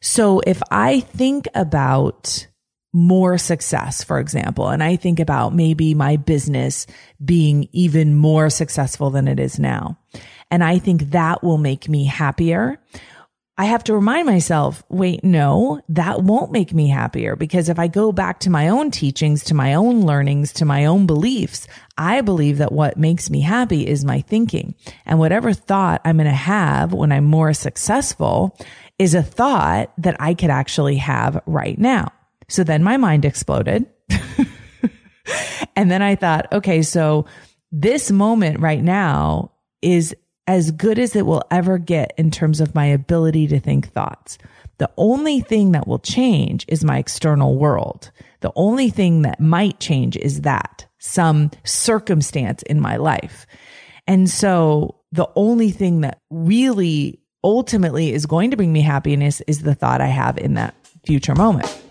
[0.00, 2.46] So if I think about
[2.92, 6.86] more success, for example, and I think about maybe my business
[7.22, 9.98] being even more successful than it is now,
[10.50, 12.78] and I think that will make me happier.
[13.58, 17.88] I have to remind myself, wait, no, that won't make me happier because if I
[17.88, 21.66] go back to my own teachings, to my own learnings, to my own beliefs,
[21.96, 24.74] I believe that what makes me happy is my thinking.
[25.06, 28.58] And whatever thought I'm going to have when I'm more successful
[28.98, 32.12] is a thought that I could actually have right now.
[32.48, 33.86] So then my mind exploded.
[35.76, 37.24] and then I thought, okay, so
[37.72, 40.14] this moment right now is
[40.46, 44.38] as good as it will ever get in terms of my ability to think thoughts.
[44.78, 48.10] The only thing that will change is my external world.
[48.40, 53.46] The only thing that might change is that some circumstance in my life.
[54.06, 59.62] And so the only thing that really ultimately is going to bring me happiness is
[59.62, 61.85] the thought I have in that future moment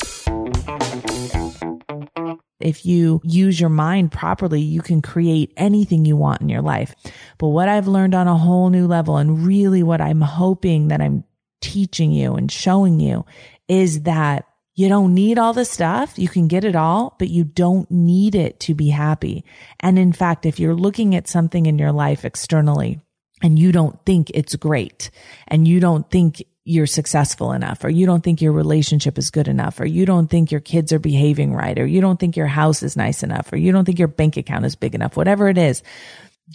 [2.60, 6.96] if you use your mind properly, you can create anything you want in your life.
[7.38, 11.02] But what I've learned on a whole new level and really what I'm hoping that
[11.02, 11.24] I'm
[11.62, 13.26] teaching you and showing you
[13.68, 16.20] is that you don't need all the stuff.
[16.20, 19.46] You can get it all, but you don't need it to be happy.
[19.80, 23.00] And in fact, if you're looking at something in your life externally
[23.42, 25.10] and you don't think it's great
[25.48, 29.48] and you don't think you're successful enough or you don't think your relationship is good
[29.48, 32.48] enough or you don't think your kids are behaving right or you don't think your
[32.48, 35.48] house is nice enough or you don't think your bank account is big enough, whatever
[35.48, 35.84] it is,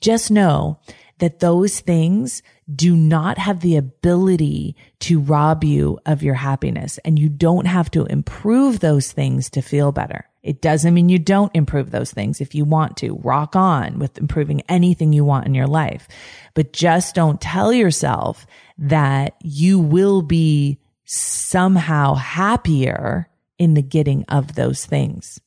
[0.00, 0.80] just know
[1.18, 2.42] that those things
[2.74, 7.90] do not have the ability to rob you of your happiness and you don't have
[7.90, 10.26] to improve those things to feel better.
[10.42, 13.16] It doesn't mean you don't improve those things if you want to.
[13.16, 16.08] Rock on with improving anything you want in your life.
[16.54, 18.46] But just don't tell yourself
[18.80, 25.40] that you will be somehow happier in the getting of those things.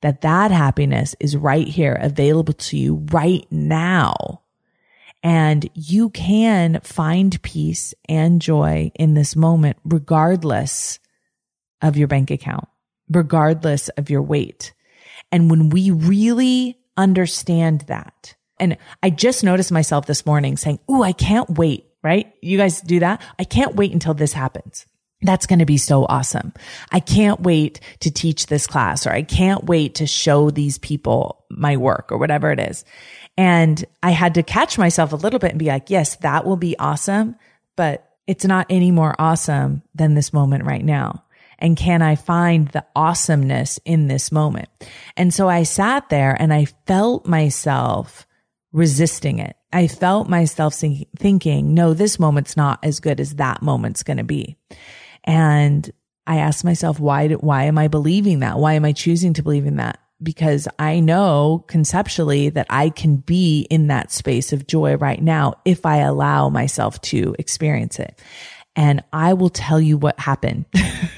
[0.00, 4.40] That that happiness is right here available to you right now.
[5.22, 10.98] And you can find peace and joy in this moment, regardless
[11.82, 12.66] of your bank account,
[13.10, 14.72] regardless of your weight.
[15.30, 21.02] And when we really understand that, and I just noticed myself this morning saying, Oh,
[21.02, 22.32] I can't wait right?
[22.40, 23.22] You guys do that.
[23.38, 24.86] I can't wait until this happens.
[25.22, 26.54] That's going to be so awesome.
[26.90, 31.44] I can't wait to teach this class or I can't wait to show these people
[31.50, 32.84] my work or whatever it is.
[33.36, 36.56] And I had to catch myself a little bit and be like, yes, that will
[36.56, 37.36] be awesome,
[37.76, 41.24] but it's not any more awesome than this moment right now.
[41.58, 44.68] And can I find the awesomeness in this moment?
[45.16, 48.26] And so I sat there and I felt myself
[48.72, 49.56] resisting it.
[49.72, 54.24] I felt myself thinking, no, this moment's not as good as that moment's going to
[54.24, 54.56] be.
[55.24, 55.90] And
[56.26, 58.58] I asked myself, why, do, why am I believing that?
[58.58, 59.98] Why am I choosing to believe in that?
[60.22, 65.54] Because I know conceptually that I can be in that space of joy right now
[65.64, 68.20] if I allow myself to experience it.
[68.76, 70.66] And I will tell you what happened.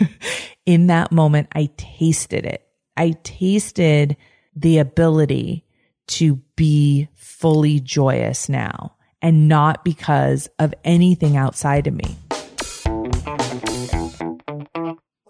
[0.66, 2.66] in that moment, I tasted it.
[2.96, 4.16] I tasted
[4.54, 5.64] the ability
[6.08, 12.16] to be fully joyous now and not because of anything outside of me.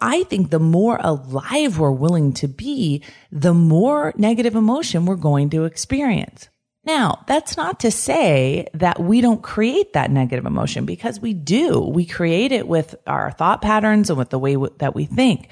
[0.01, 5.51] I think the more alive we're willing to be, the more negative emotion we're going
[5.51, 6.49] to experience.
[6.85, 11.79] Now, that's not to say that we don't create that negative emotion because we do.
[11.79, 15.49] We create it with our thought patterns and with the way w- that we think.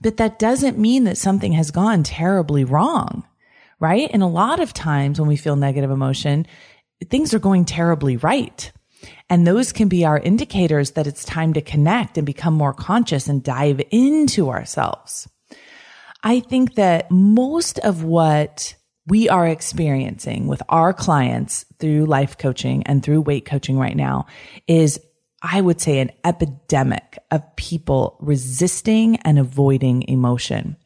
[0.00, 3.24] But that doesn't mean that something has gone terribly wrong,
[3.82, 4.08] right?
[4.12, 6.46] And a lot of times when we feel negative emotion,
[7.10, 8.70] things are going terribly right.
[9.28, 13.26] And those can be our indicators that it's time to connect and become more conscious
[13.26, 15.28] and dive into ourselves.
[16.22, 18.76] I think that most of what
[19.08, 24.26] we are experiencing with our clients through life coaching and through weight coaching right now
[24.68, 25.00] is
[25.42, 30.76] I would say an epidemic of people resisting and avoiding emotion.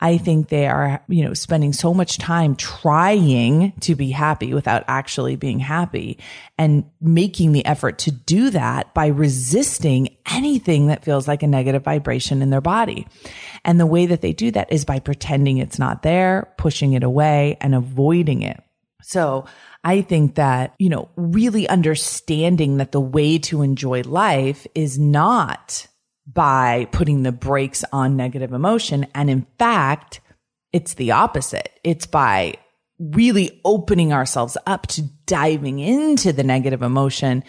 [0.00, 4.84] I think they are, you know, spending so much time trying to be happy without
[4.88, 6.18] actually being happy
[6.58, 11.82] and making the effort to do that by resisting anything that feels like a negative
[11.82, 13.06] vibration in their body.
[13.64, 17.02] And the way that they do that is by pretending it's not there, pushing it
[17.02, 18.62] away and avoiding it.
[19.02, 19.46] So
[19.82, 25.86] I think that, you know, really understanding that the way to enjoy life is not
[26.26, 29.06] by putting the brakes on negative emotion.
[29.14, 30.20] And in fact,
[30.72, 31.70] it's the opposite.
[31.84, 32.54] It's by
[32.98, 37.44] really opening ourselves up to diving into the negative emotion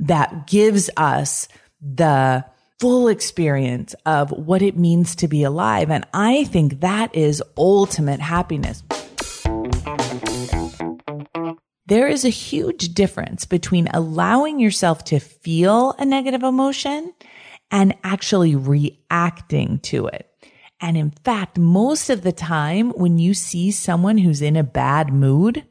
[0.00, 1.48] that gives us
[1.80, 2.44] the
[2.78, 5.90] full experience of what it means to be alive.
[5.90, 8.82] And I think that is ultimate happiness.
[11.86, 17.12] There is a huge difference between allowing yourself to feel a negative emotion
[17.72, 20.28] and actually reacting to it.
[20.80, 25.12] And in fact, most of the time when you see someone who's in a bad
[25.12, 25.64] mood,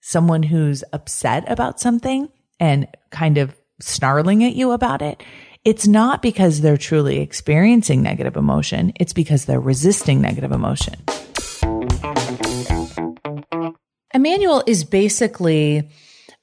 [0.00, 5.22] someone who's upset about something and kind of snarling at you about it,
[5.64, 8.92] it's not because they're truly experiencing negative emotion.
[8.96, 10.94] It's because they're resisting negative emotion.
[14.14, 15.88] A manual is basically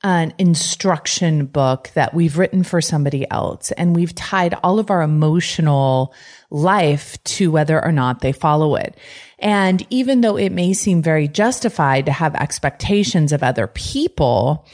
[0.05, 5.01] an instruction book that we've written for somebody else and we've tied all of our
[5.01, 6.13] emotional
[6.51, 8.95] life to whether or not they follow it.
[9.39, 14.67] And even though it may seem very justified to have expectations of other people,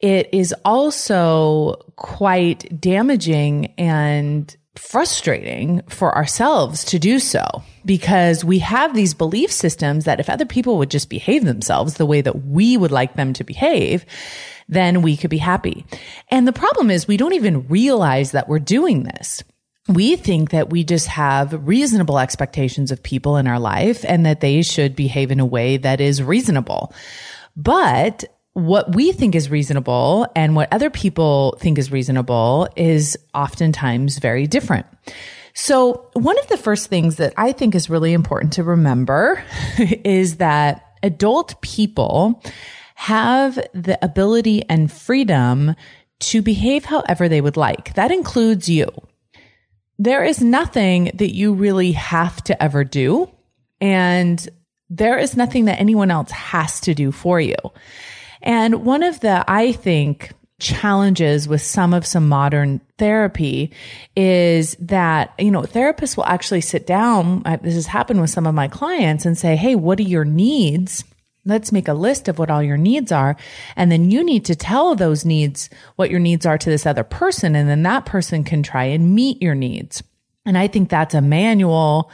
[0.00, 7.44] it is also quite damaging and frustrating for ourselves to do so
[7.84, 12.06] because we have these belief systems that if other people would just behave themselves the
[12.06, 14.06] way that we would like them to behave,
[14.68, 15.84] then we could be happy.
[16.28, 19.42] And the problem is we don't even realize that we're doing this.
[19.88, 24.40] We think that we just have reasonable expectations of people in our life and that
[24.40, 26.92] they should behave in a way that is reasonable.
[27.56, 34.18] But what we think is reasonable and what other people think is reasonable is oftentimes
[34.18, 34.84] very different.
[35.54, 39.42] So one of the first things that I think is really important to remember
[39.78, 42.42] is that adult people
[42.98, 45.72] have the ability and freedom
[46.18, 47.94] to behave however they would like.
[47.94, 48.88] That includes you.
[50.00, 53.30] There is nothing that you really have to ever do.
[53.80, 54.46] And
[54.90, 57.54] there is nothing that anyone else has to do for you.
[58.42, 63.70] And one of the, I think, challenges with some of some modern therapy
[64.16, 67.42] is that, you know, therapists will actually sit down.
[67.44, 70.24] Uh, this has happened with some of my clients and say, Hey, what are your
[70.24, 71.04] needs?
[71.44, 73.36] Let's make a list of what all your needs are.
[73.76, 77.04] And then you need to tell those needs, what your needs are to this other
[77.04, 77.56] person.
[77.56, 80.02] And then that person can try and meet your needs.
[80.44, 82.10] And I think that's a manual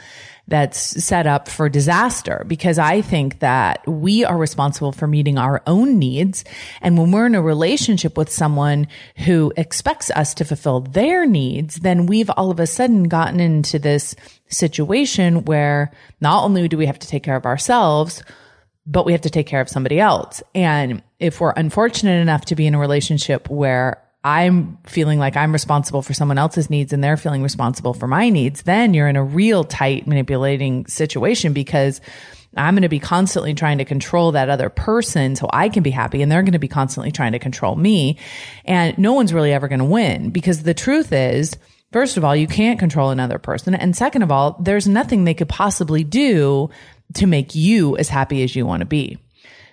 [0.47, 5.63] that's set up for disaster because I think that we are responsible for meeting our
[5.65, 6.43] own needs.
[6.81, 11.77] And when we're in a relationship with someone who expects us to fulfill their needs,
[11.77, 14.15] then we've all of a sudden gotten into this
[14.49, 18.21] situation where not only do we have to take care of ourselves,
[18.85, 20.43] but we have to take care of somebody else.
[20.53, 25.53] And if we're unfortunate enough to be in a relationship where I'm feeling like I'm
[25.53, 29.15] responsible for someone else's needs and they're feeling responsible for my needs, then you're in
[29.15, 32.01] a real tight manipulating situation because
[32.57, 35.91] I'm going to be constantly trying to control that other person so I can be
[35.91, 38.17] happy and they're going to be constantly trying to control me.
[38.63, 41.55] And no one's really ever going to win because the truth is,
[41.91, 43.75] first of all, you can't control another person.
[43.75, 46.69] And second of all, there's nothing they could possibly do
[47.13, 49.17] to make you as happy as you want to be.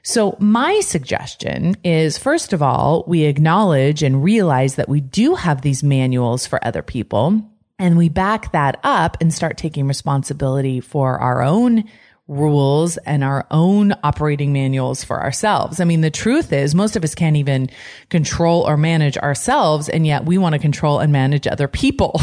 [0.05, 5.63] So my suggestion is first of all, we acknowledge and realize that we do have
[5.63, 7.43] these manuals for other people
[7.79, 11.85] and we back that up and start taking responsibility for our own
[12.29, 15.81] rules and our own operating manuals for ourselves.
[15.81, 17.71] I mean, the truth is most of us can't even
[18.09, 19.89] control or manage ourselves.
[19.89, 22.21] And yet we want to control and manage other people,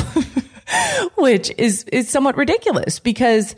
[1.15, 3.55] which is, is somewhat ridiculous because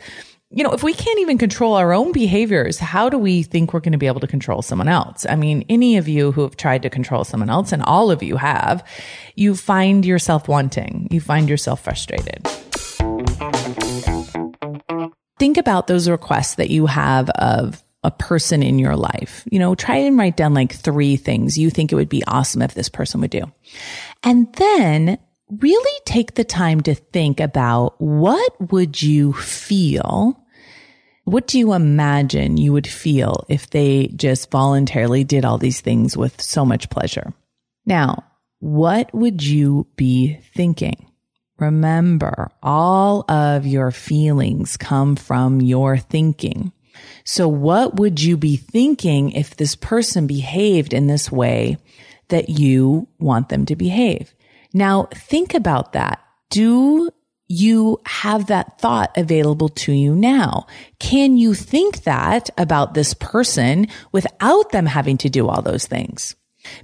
[0.54, 3.80] you know, if we can't even control our own behaviors, how do we think we're
[3.80, 5.24] going to be able to control someone else?
[5.26, 8.22] I mean, any of you who have tried to control someone else, and all of
[8.22, 8.86] you have,
[9.34, 12.46] you find yourself wanting, you find yourself frustrated.
[15.38, 19.44] Think about those requests that you have of a person in your life.
[19.50, 22.60] You know, try and write down like three things you think it would be awesome
[22.60, 23.50] if this person would do.
[24.22, 25.18] And then
[25.60, 30.41] really take the time to think about what would you feel
[31.24, 36.16] what do you imagine you would feel if they just voluntarily did all these things
[36.16, 37.32] with so much pleasure?
[37.86, 38.24] Now,
[38.58, 41.10] what would you be thinking?
[41.58, 46.72] Remember, all of your feelings come from your thinking.
[47.24, 51.76] So what would you be thinking if this person behaved in this way
[52.28, 54.34] that you want them to behave?
[54.74, 56.20] Now think about that.
[56.50, 57.10] Do
[57.52, 60.66] you have that thought available to you now?
[60.98, 66.34] Can you think that about this person without them having to do all those things?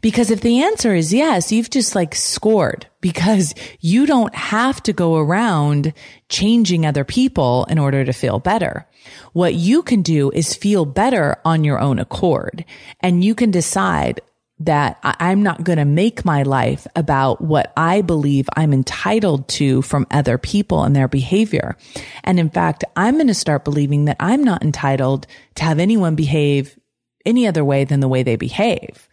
[0.00, 4.92] Because if the answer is yes, you've just like scored because you don't have to
[4.92, 5.94] go around
[6.28, 8.86] changing other people in order to feel better.
[9.32, 12.64] What you can do is feel better on your own accord
[13.00, 14.20] and you can decide
[14.60, 19.82] that I'm not going to make my life about what I believe I'm entitled to
[19.82, 21.76] from other people and their behavior.
[22.24, 26.16] And in fact, I'm going to start believing that I'm not entitled to have anyone
[26.16, 26.78] behave
[27.24, 29.08] any other way than the way they behave.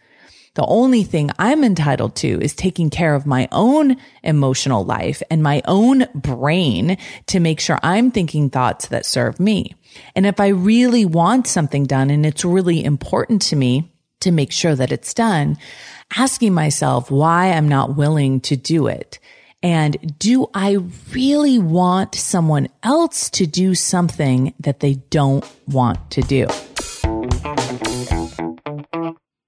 [0.54, 5.42] The only thing I'm entitled to is taking care of my own emotional life and
[5.42, 9.74] my own brain to make sure I'm thinking thoughts that serve me.
[10.14, 14.52] And if I really want something done and it's really important to me, to make
[14.52, 15.58] sure that it's done,
[16.16, 19.18] asking myself why I'm not willing to do it.
[19.62, 20.78] And do I
[21.12, 26.46] really want someone else to do something that they don't want to do?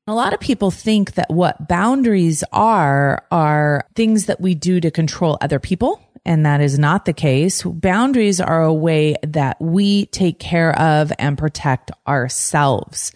[0.09, 4.91] A lot of people think that what boundaries are, are things that we do to
[4.91, 6.01] control other people.
[6.25, 7.63] And that is not the case.
[7.63, 13.13] Boundaries are a way that we take care of and protect ourselves.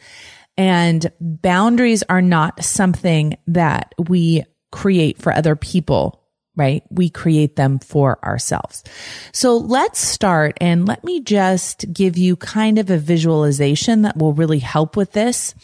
[0.56, 6.22] And boundaries are not something that we create for other people
[6.54, 6.82] right?
[6.90, 8.84] We create them for ourselves.
[9.32, 14.34] So let's start and let me just give you kind of a visualization that will
[14.34, 15.54] really help with this.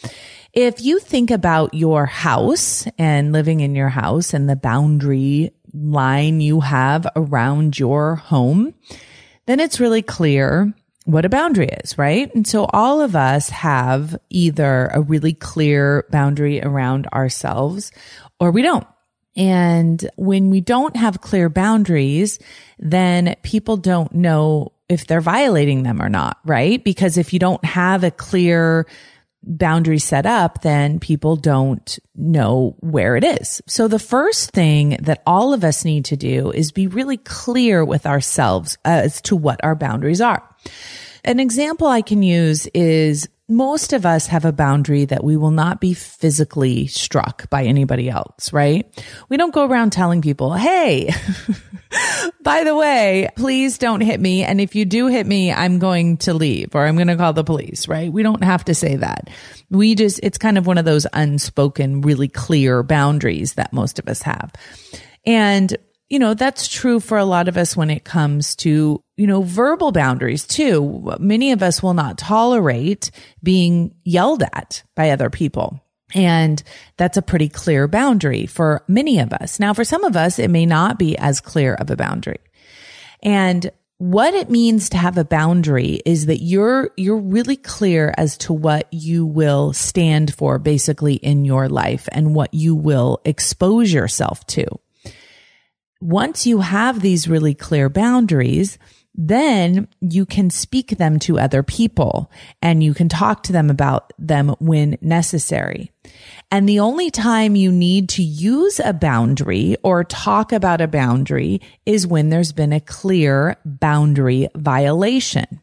[0.53, 6.41] If you think about your house and living in your house and the boundary line
[6.41, 8.73] you have around your home,
[9.45, 10.73] then it's really clear
[11.11, 12.33] what a boundary is, right?
[12.35, 17.91] And so all of us have either a really clear boundary around ourselves
[18.39, 18.85] or we don't.
[19.35, 22.39] And when we don't have clear boundaries,
[22.77, 26.83] then people don't know if they're violating them or not, right?
[26.83, 28.85] Because if you don't have a clear
[29.41, 33.61] boundary set up, then people don't know where it is.
[33.67, 37.85] So the first thing that all of us need to do is be really clear
[37.85, 40.43] with ourselves as to what our boundaries are.
[41.23, 45.51] An example I can use is most of us have a boundary that we will
[45.51, 48.87] not be physically struck by anybody else, right?
[49.27, 51.11] We don't go around telling people, Hey,
[52.43, 54.43] by the way, please don't hit me.
[54.43, 57.33] And if you do hit me, I'm going to leave or I'm going to call
[57.33, 58.13] the police, right?
[58.13, 59.29] We don't have to say that.
[59.71, 64.07] We just, it's kind of one of those unspoken, really clear boundaries that most of
[64.07, 64.53] us have.
[65.25, 65.75] And
[66.09, 69.43] you know, that's true for a lot of us when it comes to, you know,
[69.43, 71.15] verbal boundaries too.
[71.19, 73.11] Many of us will not tolerate
[73.43, 75.79] being yelled at by other people.
[76.15, 76.61] And
[76.97, 79.59] that's a pretty clear boundary for many of us.
[79.59, 82.39] Now, for some of us, it may not be as clear of a boundary.
[83.21, 88.37] And what it means to have a boundary is that you're, you're really clear as
[88.39, 93.93] to what you will stand for basically in your life and what you will expose
[93.93, 94.65] yourself to.
[96.01, 98.77] Once you have these really clear boundaries,
[99.15, 102.31] then you can speak them to other people
[102.61, 105.91] and you can talk to them about them when necessary.
[106.51, 111.61] And the only time you need to use a boundary or talk about a boundary
[111.85, 115.59] is when there's been a clear boundary violation.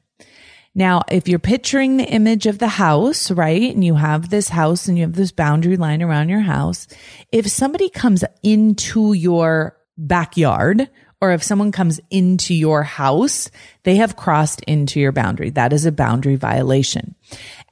[0.75, 3.75] Now, if you're picturing the image of the house, right?
[3.75, 6.87] And you have this house and you have this boundary line around your house.
[7.33, 10.89] If somebody comes into your backyard
[11.21, 13.51] or if someone comes into your house,
[13.85, 15.51] they have crossed into your boundary.
[15.51, 17.15] That is a boundary violation.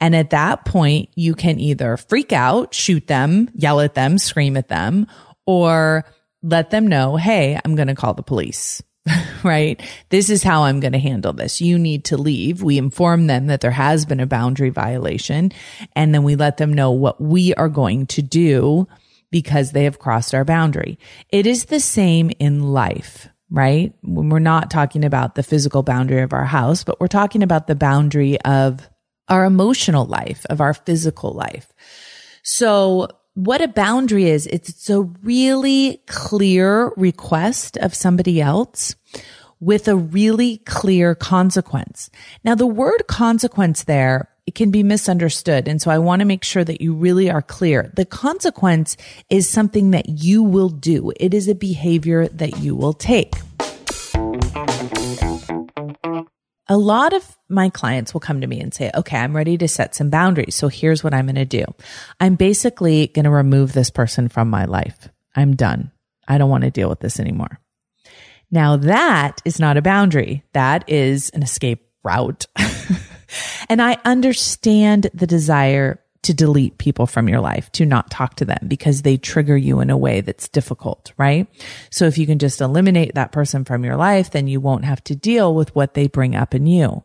[0.01, 4.57] And at that point, you can either freak out, shoot them, yell at them, scream
[4.57, 5.07] at them,
[5.45, 6.05] or
[6.41, 8.81] let them know, Hey, I'm going to call the police.
[9.43, 9.79] right?
[10.09, 11.61] This is how I'm going to handle this.
[11.61, 12.63] You need to leave.
[12.63, 15.51] We inform them that there has been a boundary violation
[15.95, 18.87] and then we let them know what we are going to do
[19.35, 20.97] because they have crossed our boundary.
[21.27, 23.93] It is the same in life right?
[24.01, 27.67] When we're not talking about the physical boundary of our house, but we're talking about
[27.67, 28.89] the boundary of
[29.29, 31.71] our emotional life, of our physical life.
[32.41, 38.95] So what a boundary is, it's a really clear request of somebody else
[39.59, 42.09] with a really clear consequence.
[42.43, 45.67] Now, the word consequence there it can be misunderstood.
[45.67, 47.91] And so I want to make sure that you really are clear.
[47.95, 48.95] The consequence
[49.29, 51.11] is something that you will do.
[51.19, 53.33] It is a behavior that you will take.
[56.67, 59.67] A lot of my clients will come to me and say, okay, I'm ready to
[59.67, 60.55] set some boundaries.
[60.55, 61.65] So here's what I'm going to do.
[62.19, 65.09] I'm basically going to remove this person from my life.
[65.35, 65.91] I'm done.
[66.27, 67.59] I don't want to deal with this anymore.
[68.49, 70.43] Now that is not a boundary.
[70.53, 72.47] That is an escape route.
[73.69, 78.45] And I understand the desire to delete people from your life, to not talk to
[78.45, 81.47] them because they trigger you in a way that's difficult, right?
[81.91, 85.03] So if you can just eliminate that person from your life, then you won't have
[85.03, 87.03] to deal with what they bring up in you.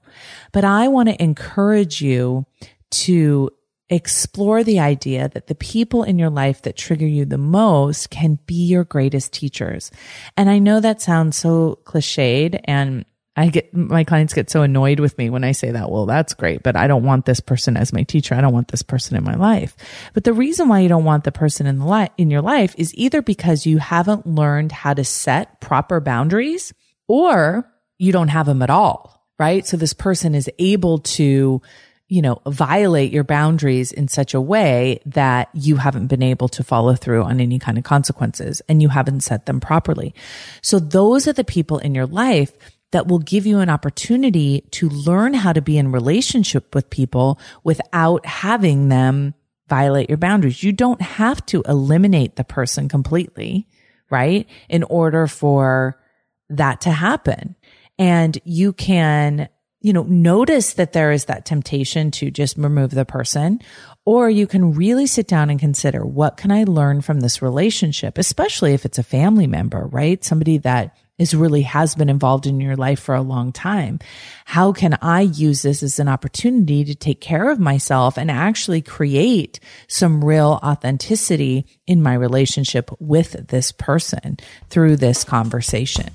[0.52, 2.46] But I want to encourage you
[2.92, 3.50] to
[3.90, 8.38] explore the idea that the people in your life that trigger you the most can
[8.46, 9.90] be your greatest teachers.
[10.36, 13.04] And I know that sounds so cliched and
[13.40, 15.90] I get my clients get so annoyed with me when I say that.
[15.90, 18.34] Well, that's great, but I don't want this person as my teacher.
[18.34, 19.74] I don't want this person in my life.
[20.12, 22.74] But the reason why you don't want the person in the life in your life
[22.76, 26.74] is either because you haven't learned how to set proper boundaries
[27.08, 27.66] or
[27.96, 29.66] you don't have them at all, right?
[29.66, 31.62] So this person is able to
[32.10, 36.64] you know, violate your boundaries in such a way that you haven't been able to
[36.64, 40.12] follow through on any kind of consequences and you haven't set them properly.
[40.60, 42.52] So those are the people in your life
[42.92, 47.38] that will give you an opportunity to learn how to be in relationship with people
[47.62, 49.34] without having them
[49.68, 50.62] violate your boundaries.
[50.62, 53.68] You don't have to eliminate the person completely,
[54.10, 54.48] right?
[54.68, 56.00] In order for
[56.48, 57.54] that to happen.
[57.96, 59.48] And you can,
[59.80, 63.60] you know, notice that there is that temptation to just remove the person,
[64.04, 68.18] or you can really sit down and consider what can I learn from this relationship,
[68.18, 70.24] especially if it's a family member, right?
[70.24, 73.98] Somebody that is really has been involved in your life for a long time.
[74.46, 78.80] How can I use this as an opportunity to take care of myself and actually
[78.80, 84.38] create some real authenticity in my relationship with this person
[84.70, 86.08] through this conversation?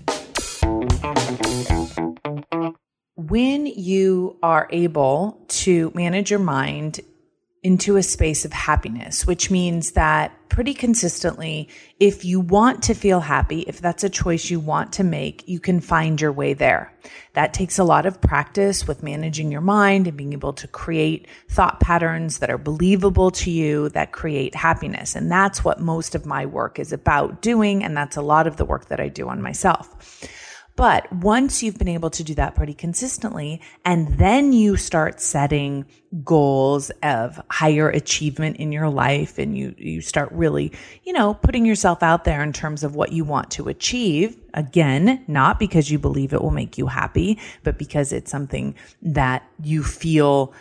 [3.16, 7.00] When you are able to manage your mind
[7.66, 11.68] into a space of happiness, which means that pretty consistently,
[12.00, 15.60] if you want to feel happy, if that's a choice you want to make, you
[15.60, 16.94] can find your way there.
[17.34, 21.28] That takes a lot of practice with managing your mind and being able to create
[21.50, 25.16] thought patterns that are believable to you that create happiness.
[25.16, 27.84] And that's what most of my work is about doing.
[27.84, 30.24] And that's a lot of the work that I do on myself.
[30.76, 35.86] But once you've been able to do that pretty consistently, and then you start setting
[36.24, 40.74] goals of higher achievement in your life, and you, you start really,
[41.04, 44.38] you know, putting yourself out there in terms of what you want to achieve.
[44.54, 49.48] Again, not because you believe it will make you happy, but because it's something that
[49.64, 50.54] you feel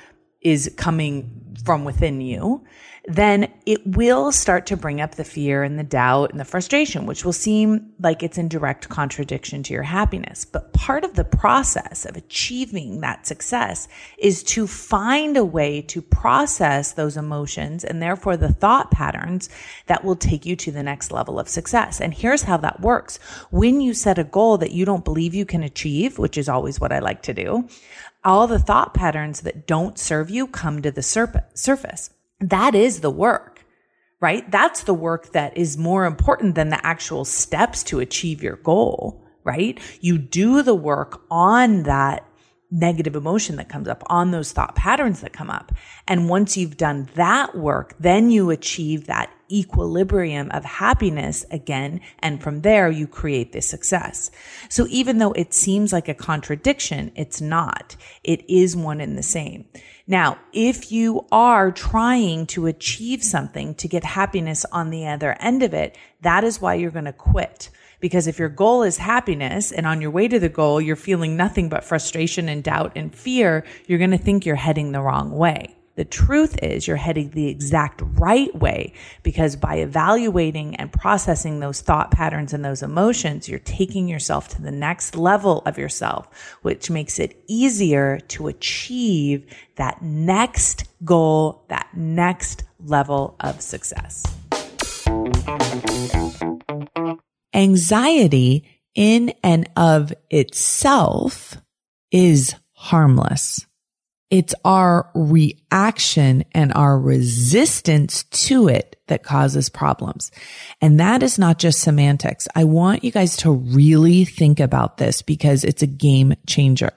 [0.42, 2.64] is coming from within you
[3.06, 7.04] then it will start to bring up the fear and the doubt and the frustration,
[7.04, 10.46] which will seem like it's in direct contradiction to your happiness.
[10.46, 16.00] But part of the process of achieving that success is to find a way to
[16.00, 19.50] process those emotions and therefore the thought patterns
[19.86, 22.00] that will take you to the next level of success.
[22.00, 23.18] And here's how that works.
[23.50, 26.80] When you set a goal that you don't believe you can achieve, which is always
[26.80, 27.68] what I like to do,
[28.24, 32.13] all the thought patterns that don't serve you come to the surface.
[32.50, 33.64] That is the work,
[34.20, 34.48] right?
[34.50, 39.24] That's the work that is more important than the actual steps to achieve your goal,
[39.44, 39.80] right?
[40.00, 42.28] You do the work on that
[42.70, 45.72] negative emotion that comes up, on those thought patterns that come up.
[46.08, 52.00] And once you've done that work, then you achieve that equilibrium of happiness again.
[52.18, 54.30] And from there, you create this success.
[54.68, 57.96] So even though it seems like a contradiction, it's not.
[58.24, 59.66] It is one and the same.
[60.06, 65.62] Now, if you are trying to achieve something to get happiness on the other end
[65.62, 67.70] of it, that is why you're going to quit.
[68.00, 71.38] Because if your goal is happiness and on your way to the goal, you're feeling
[71.38, 75.30] nothing but frustration and doubt and fear, you're going to think you're heading the wrong
[75.30, 75.74] way.
[75.96, 81.80] The truth is you're heading the exact right way because by evaluating and processing those
[81.80, 86.28] thought patterns and those emotions, you're taking yourself to the next level of yourself,
[86.62, 94.24] which makes it easier to achieve that next goal, that next level of success.
[97.54, 98.64] Anxiety
[98.96, 101.56] in and of itself
[102.10, 103.66] is harmless.
[104.34, 110.32] It's our reaction and our resistance to it that causes problems.
[110.80, 112.48] And that is not just semantics.
[112.52, 116.90] I want you guys to really think about this because it's a game changer.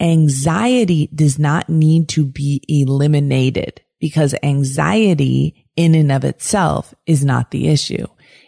[0.00, 7.50] Anxiety does not need to be eliminated because anxiety in and of itself is not
[7.50, 8.06] the issue.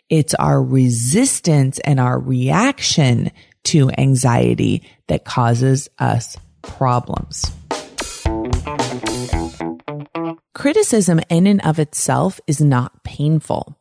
[0.09, 3.30] It's our resistance and our reaction
[3.64, 7.45] to anxiety that causes us problems.
[10.63, 13.77] Criticism in and of itself is not painful.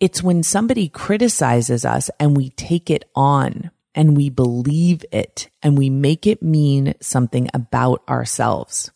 [0.00, 5.76] It's when somebody criticizes us and we take it on and we believe it and
[5.76, 8.90] we make it mean something about ourselves.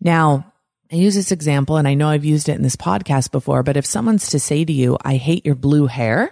[0.00, 0.52] Now,
[0.92, 3.76] I use this example and I know I've used it in this podcast before, but
[3.76, 6.30] if someone's to say to you, I hate your blue hair,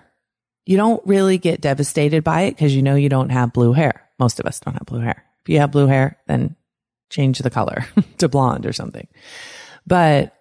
[0.65, 4.09] you don't really get devastated by it because you know you don't have blue hair.
[4.21, 5.25] Most of us don't have blue hair.
[5.41, 6.55] If you have blue hair, then
[7.11, 7.85] change the color
[8.19, 9.09] to blonde or something.
[9.89, 10.35] But,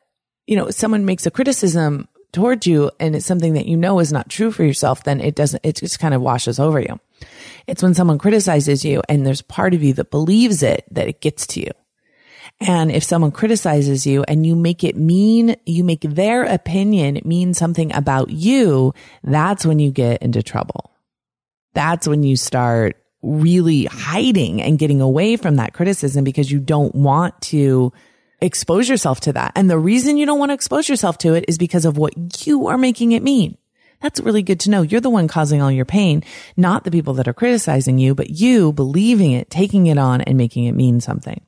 [0.45, 4.11] you know, someone makes a criticism towards you and it's something that you know is
[4.11, 6.99] not true for yourself, then it doesn't, it just kind of washes over you.
[7.65, 11.21] It's when someone criticizes you and there's part of you that believes it that it
[11.21, 11.71] gets to you.
[12.59, 17.53] And if someone criticizes you and you make it mean, you make their opinion mean
[17.53, 18.93] something about you,
[19.23, 20.91] that's when you get into trouble.
[21.73, 26.95] That's when you start really hiding and getting away from that criticism because you don't
[26.95, 27.93] want to
[28.41, 29.53] expose yourself to that.
[29.55, 32.45] And the reason you don't want to expose yourself to it is because of what
[32.45, 33.57] you are making it mean.
[34.01, 34.83] That's really good to know.
[34.83, 36.23] You're the one causing all your pain,
[36.55, 40.37] not the people that are criticizing you, but you believing it, taking it on and
[40.37, 41.41] making it mean something.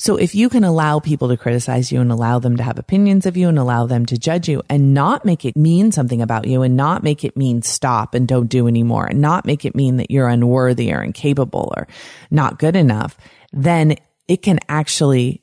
[0.00, 3.26] So if you can allow people to criticize you and allow them to have opinions
[3.26, 6.46] of you and allow them to judge you and not make it mean something about
[6.46, 9.74] you and not make it mean stop and don't do anymore and not make it
[9.74, 11.88] mean that you're unworthy or incapable or
[12.30, 13.18] not good enough,
[13.52, 13.96] then
[14.28, 15.42] it can actually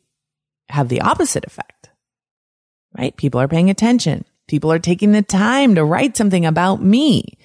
[0.69, 1.89] have the opposite effect,
[2.97, 3.15] right?
[3.15, 4.25] People are paying attention.
[4.47, 7.37] People are taking the time to write something about me.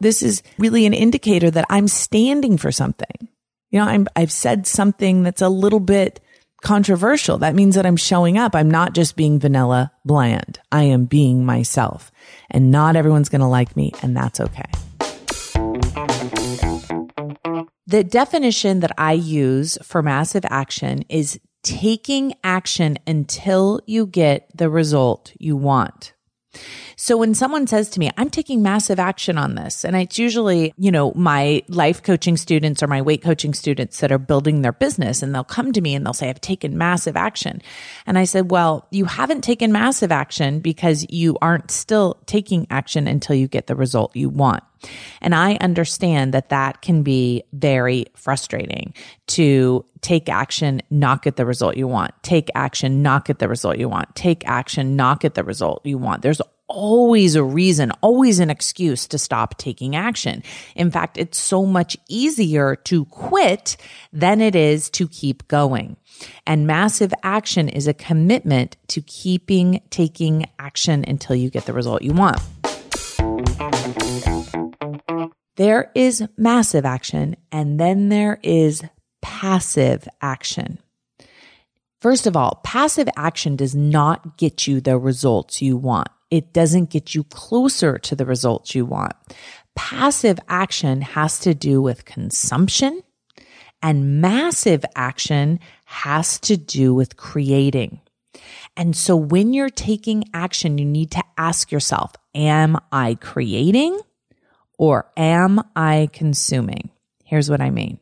[0.00, 3.28] This is really an indicator that I'm standing for something.
[3.70, 6.20] You know, I'm, I've said something that's a little bit
[6.62, 7.38] controversial.
[7.38, 8.54] That means that I'm showing up.
[8.54, 10.60] I'm not just being vanilla bland.
[10.70, 12.10] I am being myself
[12.50, 14.70] and not everyone's going to like me and that's okay.
[17.86, 24.68] The definition that I use for massive action is taking action until you get the
[24.68, 26.12] result you want.
[26.96, 30.74] So when someone says to me, I'm taking massive action on this, and it's usually,
[30.76, 34.72] you know, my life coaching students or my weight coaching students that are building their
[34.72, 37.62] business and they'll come to me and they'll say, I've taken massive action.
[38.06, 43.08] And I said, well, you haven't taken massive action because you aren't still taking action
[43.08, 44.62] until you get the result you want.
[45.20, 48.94] And I understand that that can be very frustrating
[49.28, 52.12] to take action, not get the result you want.
[52.22, 54.14] Take action, not get the result you want.
[54.14, 56.22] Take action, not get the result you want.
[56.22, 56.40] There's
[56.72, 60.42] always a reason, always an excuse to stop taking action.
[60.74, 63.76] In fact, it's so much easier to quit
[64.12, 65.96] than it is to keep going.
[66.46, 72.02] And massive action is a commitment to keeping taking action until you get the result
[72.02, 72.40] you want.
[75.56, 78.82] There is massive action and then there is
[79.20, 80.78] passive action.
[82.00, 86.08] First of all, passive action does not get you the results you want.
[86.30, 89.12] It doesn't get you closer to the results you want.
[89.76, 93.02] Passive action has to do with consumption
[93.82, 98.00] and massive action has to do with creating.
[98.76, 104.00] And so when you're taking action, you need to ask yourself, am I creating
[104.82, 106.90] or am I consuming?
[107.24, 108.00] Here's what I mean.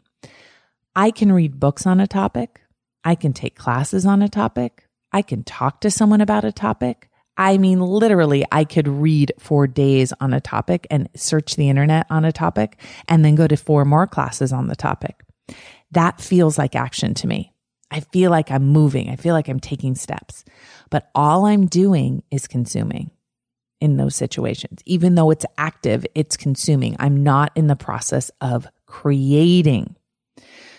[0.97, 2.63] I can read books on a topic.
[3.05, 4.87] I can take classes on a topic.
[5.13, 7.11] I can talk to someone about a topic.
[7.37, 12.07] I mean, literally, I could read for days on a topic and search the internet
[12.09, 15.23] on a topic and then go to four more classes on the topic.
[15.91, 17.53] That feels like action to me.
[17.91, 19.11] I feel like I'm moving.
[19.11, 20.47] I feel like I'm taking steps,
[20.89, 23.11] but all I'm doing is consuming
[23.81, 24.81] in those situations.
[24.87, 26.97] Even though it's active, it's consuming.
[26.99, 29.97] I'm not in the process of creating.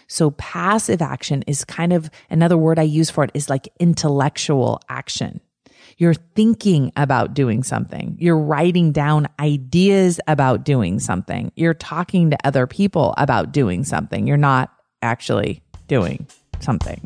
[0.08, 4.82] So passive action is kind of another word I use for it is like intellectual
[4.90, 5.40] action.
[5.98, 8.18] You're thinking about doing something.
[8.20, 11.52] You're writing down ideas about doing something.
[11.56, 14.28] You're talking to other people about doing something.
[14.28, 16.28] You're not actually doing
[16.60, 17.02] something.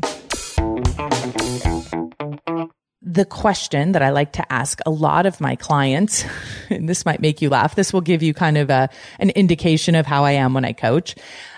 [3.08, 6.24] The question that I like to ask a lot of my clients,
[6.70, 9.94] and this might make you laugh, this will give you kind of a, an indication
[9.94, 11.14] of how I am when I coach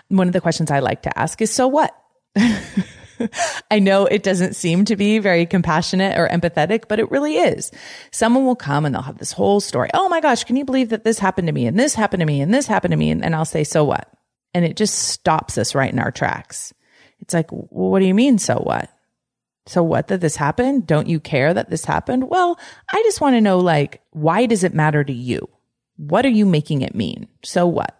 [0.08, 1.94] one of the questions I like to ask is, so what?
[3.70, 7.70] I know it doesn't seem to be very compassionate or empathetic, but it really is.
[8.10, 9.90] Someone will come and they'll have this whole story.
[9.92, 12.26] Oh my gosh, can you believe that this happened to me and this happened to
[12.26, 13.10] me and this happened to me?
[13.10, 14.08] And, and I'll say, so what?
[14.54, 16.72] And it just stops us right in our tracks.
[17.20, 18.90] It's like, well, what do you mean, so what?
[19.68, 20.86] So what that this happened?
[20.86, 22.30] Don't you care that this happened?
[22.30, 22.58] Well,
[22.90, 25.48] I just want to know, like, why does it matter to you?
[25.96, 27.28] What are you making it mean?
[27.44, 27.94] So what?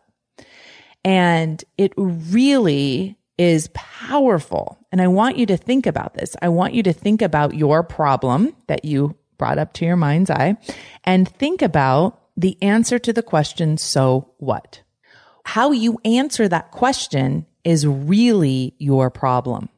[1.04, 4.78] And it really is powerful.
[4.90, 6.34] And I want you to think about this.
[6.40, 10.30] I want you to think about your problem that you brought up to your mind's
[10.30, 10.56] eye
[11.04, 14.82] and think about the answer to the question, so what?
[15.44, 19.68] How you answer that question is really your problem.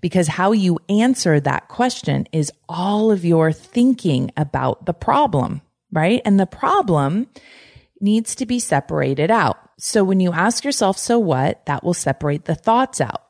[0.00, 6.22] Because how you answer that question is all of your thinking about the problem, right?
[6.24, 7.28] And the problem
[8.00, 9.58] needs to be separated out.
[9.78, 13.22] So when you ask yourself, so what, that will separate the thoughts out.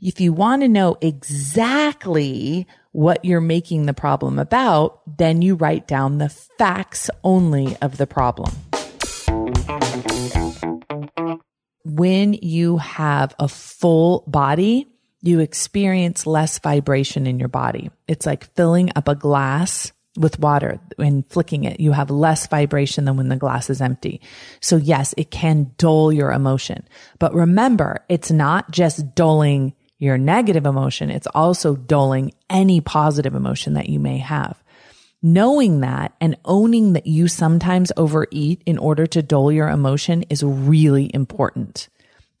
[0.00, 5.86] If you want to know exactly what you're making the problem about, then you write
[5.86, 8.52] down the facts only of the problem.
[11.84, 14.89] When you have a full body,
[15.22, 17.90] you experience less vibration in your body.
[18.08, 23.04] It's like filling up a glass with water and flicking it, you have less vibration
[23.04, 24.20] than when the glass is empty.
[24.60, 26.86] So yes, it can dull your emotion.
[27.18, 31.10] But remember, it's not just dulling your negative emotion.
[31.10, 34.62] It's also dulling any positive emotion that you may have.
[35.22, 40.42] Knowing that and owning that you sometimes overeat in order to dull your emotion is
[40.42, 41.88] really important.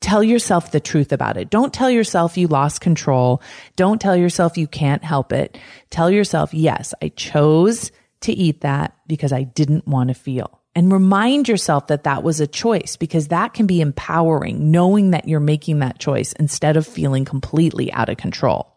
[0.00, 1.50] Tell yourself the truth about it.
[1.50, 3.42] Don't tell yourself you lost control.
[3.76, 5.58] Don't tell yourself you can't help it.
[5.90, 7.92] Tell yourself, yes, I chose
[8.22, 10.60] to eat that because I didn't want to feel.
[10.74, 15.28] And remind yourself that that was a choice because that can be empowering, knowing that
[15.28, 18.72] you're making that choice instead of feeling completely out of control.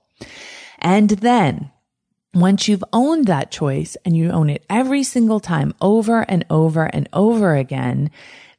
[0.79, 1.71] And then
[2.33, 6.85] once you've owned that choice and you own it every single time over and over
[6.85, 8.09] and over again,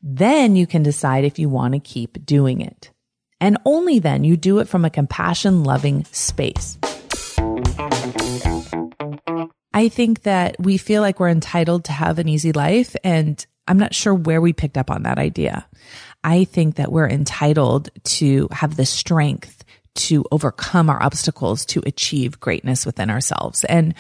[0.07, 2.91] then you can decide if you want to keep doing it.
[3.41, 6.79] And only then you do it from a compassion loving space.
[9.73, 12.95] I think that we feel like we're entitled to have an easy life.
[13.03, 15.67] And I'm not sure where we picked up on that idea.
[16.23, 22.41] I think that we're entitled to have the strength to overcome our obstacles to achieve
[22.41, 23.65] greatness within ourselves.
[23.65, 23.95] And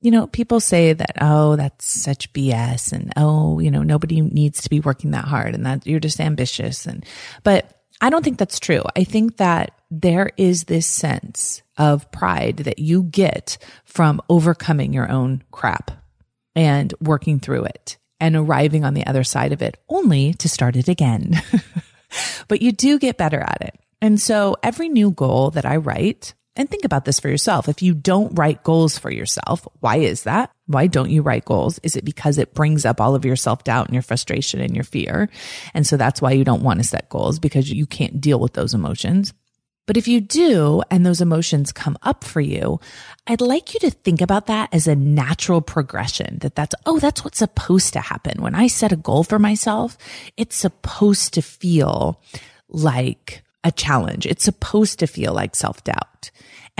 [0.00, 4.62] you know, people say that, oh, that's such BS and oh, you know, nobody needs
[4.62, 6.86] to be working that hard and that you're just ambitious.
[6.86, 7.04] And,
[7.42, 8.82] but I don't think that's true.
[8.96, 15.10] I think that there is this sense of pride that you get from overcoming your
[15.10, 15.90] own crap
[16.56, 20.76] and working through it and arriving on the other side of it only to start
[20.76, 21.42] it again.
[22.48, 23.78] but you do get better at it.
[24.00, 27.68] And so every new goal that I write, and think about this for yourself.
[27.68, 30.50] If you don't write goals for yourself, why is that?
[30.66, 31.78] Why don't you write goals?
[31.82, 34.74] Is it because it brings up all of your self doubt and your frustration and
[34.74, 35.28] your fear?
[35.74, 38.54] And so that's why you don't want to set goals because you can't deal with
[38.54, 39.32] those emotions.
[39.86, 42.78] But if you do, and those emotions come up for you,
[43.26, 47.24] I'd like you to think about that as a natural progression that that's, oh, that's
[47.24, 48.40] what's supposed to happen.
[48.40, 49.98] When I set a goal for myself,
[50.36, 52.20] it's supposed to feel
[52.68, 54.26] like a challenge.
[54.26, 56.30] It's supposed to feel like self doubt.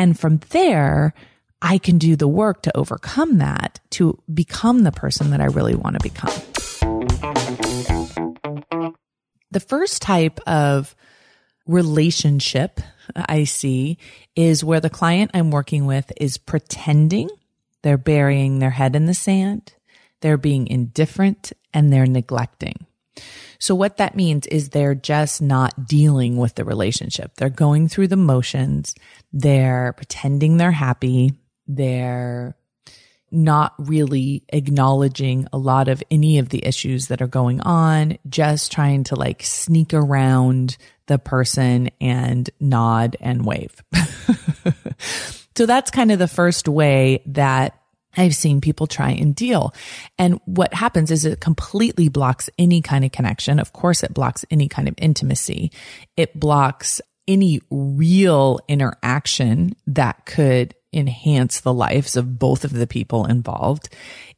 [0.01, 1.13] And from there,
[1.61, 5.75] I can do the work to overcome that to become the person that I really
[5.75, 6.33] want to become.
[9.51, 10.97] The first type of
[11.67, 12.81] relationship
[13.15, 13.99] I see
[14.35, 17.29] is where the client I'm working with is pretending
[17.83, 19.75] they're burying their head in the sand,
[20.23, 22.87] they're being indifferent, and they're neglecting.
[23.59, 27.35] So what that means is they're just not dealing with the relationship.
[27.37, 28.95] They're going through the motions.
[29.33, 31.35] They're pretending they're happy.
[31.67, 32.57] They're
[33.31, 38.73] not really acknowledging a lot of any of the issues that are going on, just
[38.73, 43.83] trying to like sneak around the person and nod and wave.
[45.57, 47.80] so that's kind of the first way that
[48.17, 49.75] I've seen people try and deal.
[50.19, 53.59] And what happens is it completely blocks any kind of connection.
[53.59, 55.71] Of course, it blocks any kind of intimacy.
[56.17, 63.27] It blocks any real interaction that could enhance the lives of both of the people
[63.27, 63.89] involved.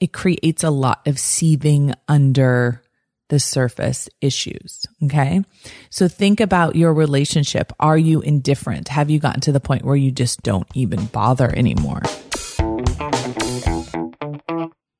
[0.00, 2.82] It creates a lot of seething under
[3.30, 4.84] the surface issues.
[5.04, 5.42] Okay.
[5.88, 7.72] So think about your relationship.
[7.80, 8.88] Are you indifferent?
[8.88, 12.02] Have you gotten to the point where you just don't even bother anymore?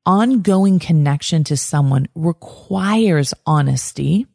[0.05, 4.27] Ongoing connection to someone requires honesty.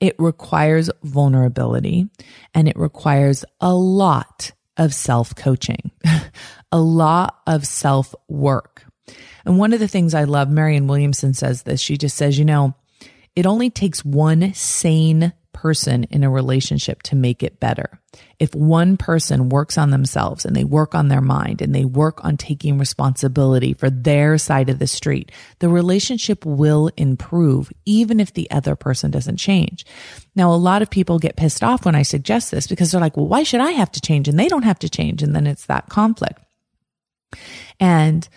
[0.00, 2.08] It requires vulnerability
[2.54, 5.90] and it requires a lot of self coaching,
[6.72, 8.84] a lot of self work.
[9.44, 11.80] And one of the things I love, Marianne Williamson says this.
[11.80, 12.74] She just says, you know,
[13.36, 18.00] it only takes one sane person in a relationship to make it better.
[18.38, 22.24] If one person works on themselves and they work on their mind and they work
[22.24, 28.32] on taking responsibility for their side of the street, the relationship will improve even if
[28.32, 29.84] the other person doesn't change.
[30.36, 33.16] Now, a lot of people get pissed off when I suggest this because they're like,
[33.16, 34.28] well, why should I have to change?
[34.28, 35.24] And they don't have to change.
[35.24, 36.40] And then it's that conflict.
[37.80, 38.28] And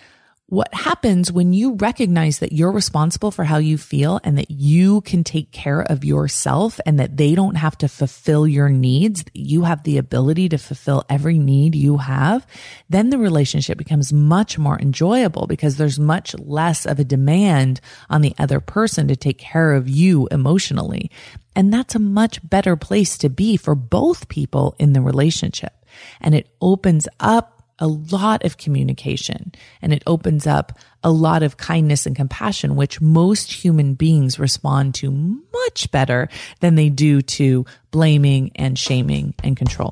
[0.51, 4.99] what happens when you recognize that you're responsible for how you feel and that you
[4.99, 9.63] can take care of yourself and that they don't have to fulfill your needs, you
[9.63, 12.45] have the ability to fulfill every need you have,
[12.89, 17.79] then the relationship becomes much more enjoyable because there's much less of a demand
[18.09, 21.09] on the other person to take care of you emotionally.
[21.55, 25.71] And that's a much better place to be for both people in the relationship.
[26.19, 29.51] And it opens up a lot of communication
[29.81, 34.95] and it opens up a lot of kindness and compassion, which most human beings respond
[34.95, 36.29] to much better
[36.59, 39.91] than they do to blaming and shaming and control.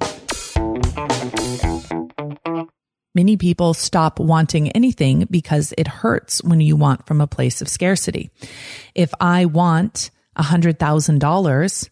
[3.15, 7.67] Many people stop wanting anything because it hurts when you want from a place of
[7.67, 8.29] scarcity.
[8.93, 11.89] If I want a hundred thousand dollars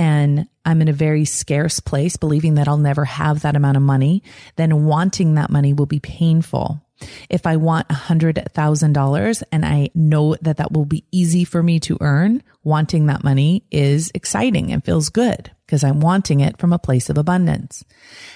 [0.00, 3.82] and I'm in a very scarce place, believing that I'll never have that amount of
[3.82, 4.22] money,
[4.56, 6.80] then wanting that money will be painful.
[7.28, 11.44] If I want a hundred thousand dollars and I know that that will be easy
[11.44, 16.40] for me to earn, wanting that money is exciting and feels good because I'm wanting
[16.40, 17.84] it from a place of abundance.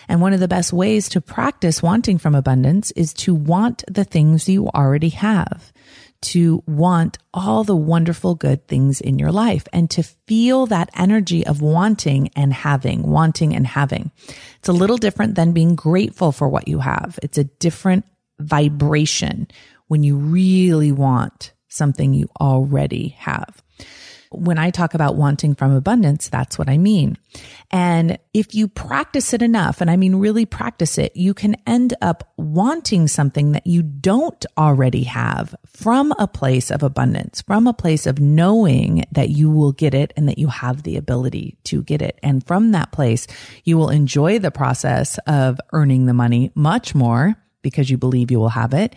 [0.06, 4.04] And one of the best ways to practice wanting from abundance is to want the
[4.04, 5.72] things you already have
[6.24, 11.46] to want all the wonderful good things in your life and to feel that energy
[11.46, 14.10] of wanting and having, wanting and having.
[14.58, 17.18] It's a little different than being grateful for what you have.
[17.22, 18.04] It's a different
[18.38, 19.48] vibration
[19.88, 23.63] when you really want something you already have
[24.38, 27.16] when I talk about wanting from abundance, that's what I mean.
[27.70, 31.94] And if you practice it enough, and I mean really practice it, you can end
[32.00, 37.72] up wanting something that you don't already have from a place of abundance, from a
[37.72, 41.82] place of knowing that you will get it and that you have the ability to
[41.82, 42.18] get it.
[42.22, 43.26] And from that place,
[43.64, 48.38] you will enjoy the process of earning the money much more because you believe you
[48.38, 48.94] will have it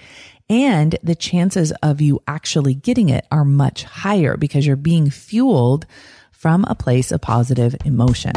[0.49, 5.85] and the chances of you actually getting it are much higher because you're being fueled
[6.31, 8.33] from a place of positive emotion.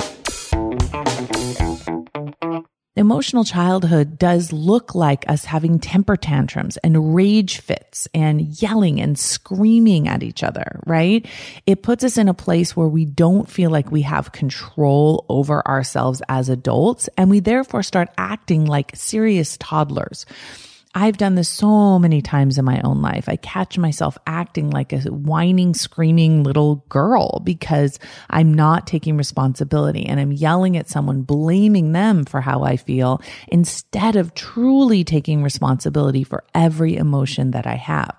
[2.96, 9.18] Emotional childhood does look like us having temper tantrums and rage fits and yelling and
[9.18, 11.24] screaming at each other, right?
[11.66, 15.66] It puts us in a place where we don't feel like we have control over
[15.66, 20.26] ourselves as adults and we therefore start acting like serious toddlers
[20.92, 23.28] I've done this so many times in my own life.
[23.28, 30.04] I catch myself acting like a whining, screaming little girl because I'm not taking responsibility
[30.04, 35.44] and I'm yelling at someone, blaming them for how I feel instead of truly taking
[35.44, 38.16] responsibility for every emotion that I have.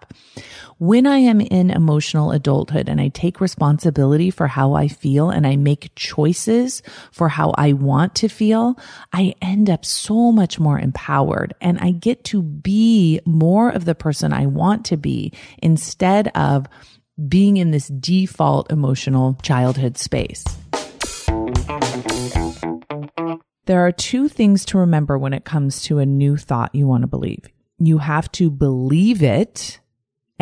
[0.82, 5.46] When I am in emotional adulthood and I take responsibility for how I feel and
[5.46, 8.80] I make choices for how I want to feel,
[9.14, 13.94] I end up so much more empowered and I get to be more of the
[13.94, 16.66] person I want to be instead of
[17.28, 20.44] being in this default emotional childhood space.
[23.68, 27.02] There are two things to remember when it comes to a new thought you want
[27.02, 27.48] to believe.
[27.78, 29.80] You have to believe it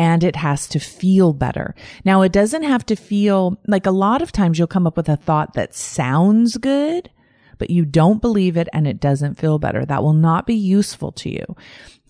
[0.00, 1.74] and it has to feel better.
[2.06, 5.10] Now, it doesn't have to feel like a lot of times you'll come up with
[5.10, 7.10] a thought that sounds good,
[7.58, 9.84] but you don't believe it and it doesn't feel better.
[9.84, 11.54] That will not be useful to you.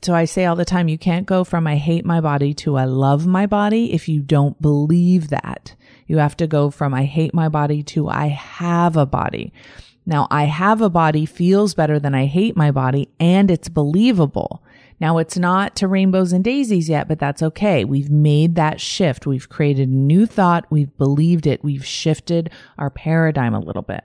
[0.03, 2.77] So I say all the time, you can't go from I hate my body to
[2.77, 5.75] I love my body if you don't believe that.
[6.07, 9.53] You have to go from I hate my body to I have a body.
[10.07, 14.63] Now, I have a body feels better than I hate my body and it's believable.
[15.01, 17.85] Now it's not to rainbows and daisies yet, but that's okay.
[17.85, 19.27] We've made that shift.
[19.27, 20.67] We've created a new thought.
[20.71, 21.65] We've believed it.
[21.65, 24.05] We've shifted our paradigm a little bit.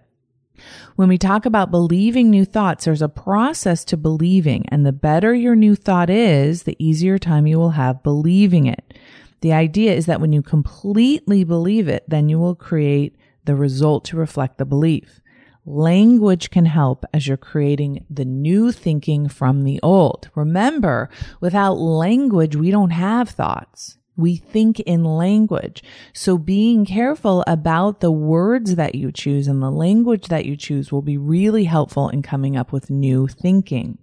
[0.95, 5.33] When we talk about believing new thoughts, there's a process to believing, and the better
[5.33, 8.97] your new thought is, the easier time you will have believing it.
[9.41, 14.05] The idea is that when you completely believe it, then you will create the result
[14.05, 15.19] to reflect the belief.
[15.67, 20.29] Language can help as you're creating the new thinking from the old.
[20.35, 21.09] Remember,
[21.41, 23.97] without language, we don't have thoughts.
[24.15, 25.83] We think in language.
[26.13, 30.91] So being careful about the words that you choose and the language that you choose
[30.91, 33.97] will be really helpful in coming up with new thinking.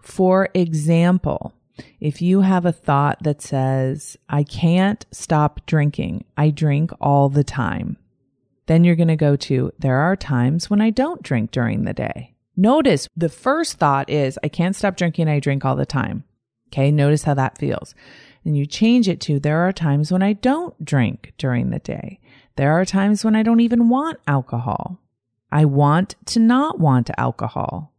[0.00, 1.54] For example,
[2.00, 7.44] if you have a thought that says, I can't stop drinking, I drink all the
[7.44, 7.96] time
[8.68, 11.92] then you're going to go to, there are times when I don't drink during the
[11.92, 12.34] day.
[12.56, 15.28] Notice the first thought is, I can't stop drinking.
[15.28, 16.24] I drink all the time.
[16.68, 16.90] Okay.
[16.90, 17.94] Notice how that feels.
[18.44, 22.20] And you change it to, there are times when I don't drink during the day.
[22.56, 25.00] There are times when I don't even want alcohol.
[25.50, 27.94] I want to not want alcohol.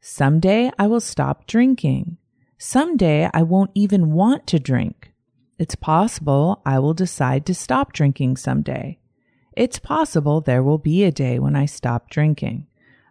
[0.00, 2.18] Someday I will stop drinking.
[2.56, 5.12] Someday I won't even want to drink.
[5.58, 8.98] It's possible I will decide to stop drinking someday.
[9.56, 12.66] It's possible there will be a day when I stop drinking.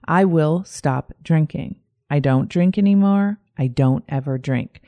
[0.06, 1.78] I will stop drinking.
[2.10, 3.40] I don't drink anymore.
[3.58, 4.82] I don't ever drink.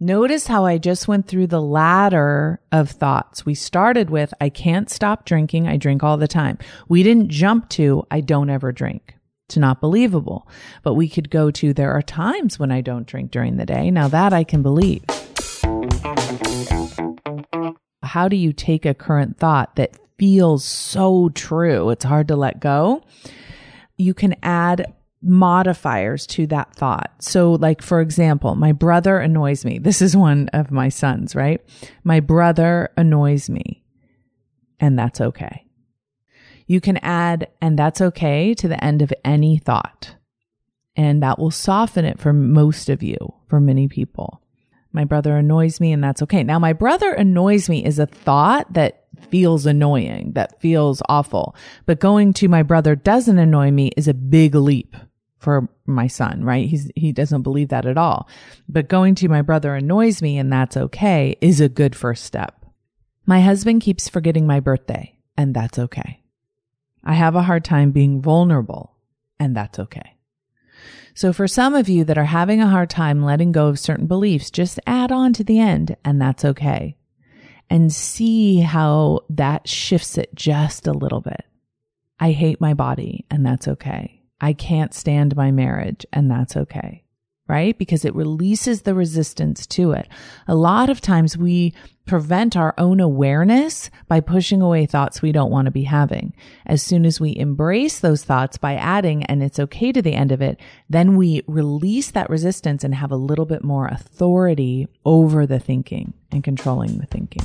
[0.00, 3.44] Notice how I just went through the ladder of thoughts.
[3.44, 5.68] We started with, I can't stop drinking.
[5.68, 6.58] I drink all the time.
[6.88, 9.14] We didn't jump to, I don't ever drink.
[9.48, 10.48] It's not believable.
[10.82, 13.90] But we could go to, there are times when I don't drink during the day.
[13.90, 15.04] Now that I can believe.
[18.02, 21.90] How do you take a current thought that feels so true.
[21.90, 23.02] It's hard to let go.
[23.98, 27.12] You can add modifiers to that thought.
[27.20, 29.78] So like, for example, my brother annoys me.
[29.78, 31.60] This is one of my sons, right?
[32.04, 33.84] My brother annoys me
[34.80, 35.66] and that's okay.
[36.66, 40.16] You can add and that's okay to the end of any thought.
[40.96, 43.18] And that will soften it for most of you,
[43.50, 44.40] for many people.
[44.90, 46.42] My brother annoys me and that's okay.
[46.44, 51.54] Now, my brother annoys me is a thought that feels annoying, that feels awful.
[51.86, 54.96] But going to my brother doesn't annoy me is a big leap
[55.38, 56.66] for my son, right?
[56.68, 58.28] He's, he doesn't believe that at all.
[58.68, 62.64] But going to my brother annoys me and that's okay is a good first step.
[63.26, 66.22] My husband keeps forgetting my birthday and that's okay.
[67.04, 68.96] I have a hard time being vulnerable
[69.38, 70.16] and that's okay.
[71.14, 74.06] So for some of you that are having a hard time letting go of certain
[74.06, 76.96] beliefs, just add on to the end and that's okay
[77.70, 81.44] and see how that shifts it just a little bit.
[82.20, 84.22] I hate my body and that's okay.
[84.40, 87.03] I can't stand my marriage and that's okay
[87.46, 87.76] right?
[87.76, 90.08] Because it releases the resistance to it.
[90.48, 91.74] A lot of times we
[92.06, 96.34] prevent our own awareness by pushing away thoughts we don't want to be having.
[96.66, 100.32] As soon as we embrace those thoughts by adding, and it's okay to the end
[100.32, 105.46] of it, then we release that resistance and have a little bit more authority over
[105.46, 107.44] the thinking and controlling the thinking.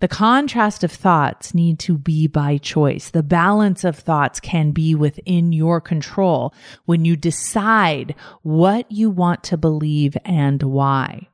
[0.00, 3.10] The contrast of thoughts need to be by choice.
[3.10, 9.42] The balance of thoughts can be within your control when you decide what you want
[9.44, 11.28] to believe and why.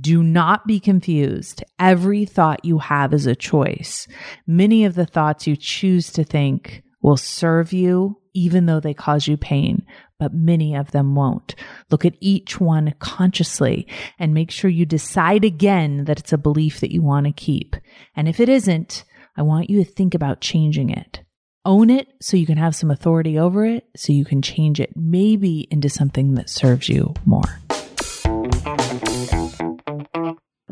[0.00, 1.62] Do not be confused.
[1.78, 4.08] Every thought you have is a choice.
[4.46, 9.26] Many of the thoughts you choose to think will serve you even though they cause
[9.26, 9.84] you pain,
[10.18, 11.54] but many of them won't.
[11.90, 16.80] Look at each one consciously and make sure you decide again that it's a belief
[16.80, 17.76] that you want to keep.
[18.14, 19.04] And if it isn't,
[19.36, 21.20] I want you to think about changing it.
[21.64, 24.92] Own it so you can have some authority over it, so you can change it
[24.94, 27.60] maybe into something that serves you more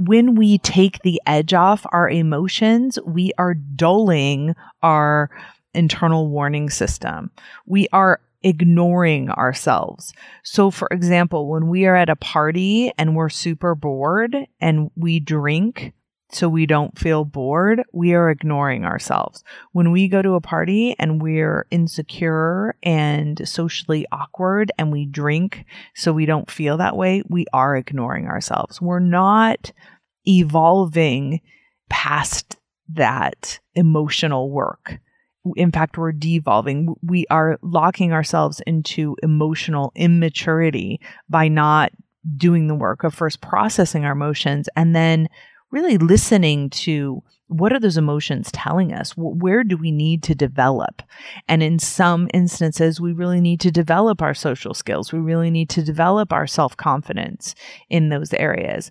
[0.06, 5.30] when we take the edge off our emotions, we are dulling our
[5.74, 7.30] internal warning system.
[7.66, 10.12] We are ignoring ourselves.
[10.42, 15.18] So, for example, when we are at a party and we're super bored and we
[15.18, 15.94] drink
[16.30, 19.44] so we don't feel bored, we are ignoring ourselves.
[19.72, 25.64] When we go to a party and we're insecure and socially awkward and we drink
[25.94, 28.80] so we don't feel that way, we are ignoring ourselves.
[28.80, 29.72] We're not
[30.26, 31.40] evolving
[31.88, 32.56] past
[32.92, 34.98] that emotional work.
[35.56, 36.94] In fact, we're devolving.
[37.02, 41.92] We are locking ourselves into emotional immaturity by not
[42.36, 45.28] doing the work of first processing our emotions and then
[45.70, 49.12] really listening to what are those emotions telling us?
[49.16, 51.02] Where do we need to develop?
[51.46, 55.12] And in some instances, we really need to develop our social skills.
[55.12, 57.54] We really need to develop our self confidence
[57.90, 58.90] in those areas.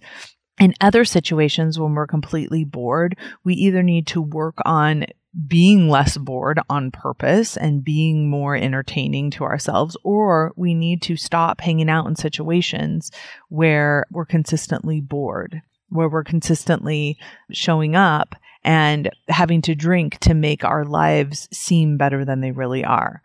[0.59, 5.05] In other situations, when we're completely bored, we either need to work on
[5.47, 11.15] being less bored on purpose and being more entertaining to ourselves, or we need to
[11.15, 13.11] stop hanging out in situations
[13.49, 17.17] where we're consistently bored, where we're consistently
[17.51, 22.85] showing up and having to drink to make our lives seem better than they really
[22.85, 23.21] are.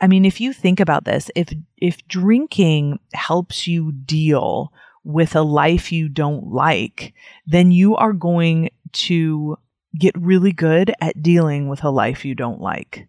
[0.00, 4.72] I mean, if you think about this, if, if drinking helps you deal
[5.04, 7.14] with a life you don't like,
[7.46, 9.56] then you are going to
[9.98, 13.08] get really good at dealing with a life you don't like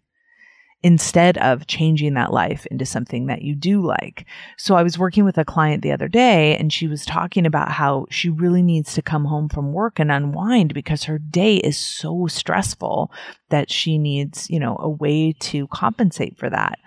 [0.84, 4.26] instead of changing that life into something that you do like.
[4.58, 7.72] So I was working with a client the other day and she was talking about
[7.72, 11.78] how she really needs to come home from work and unwind because her day is
[11.78, 13.12] so stressful
[13.50, 16.78] that she needs, you know, a way to compensate for that.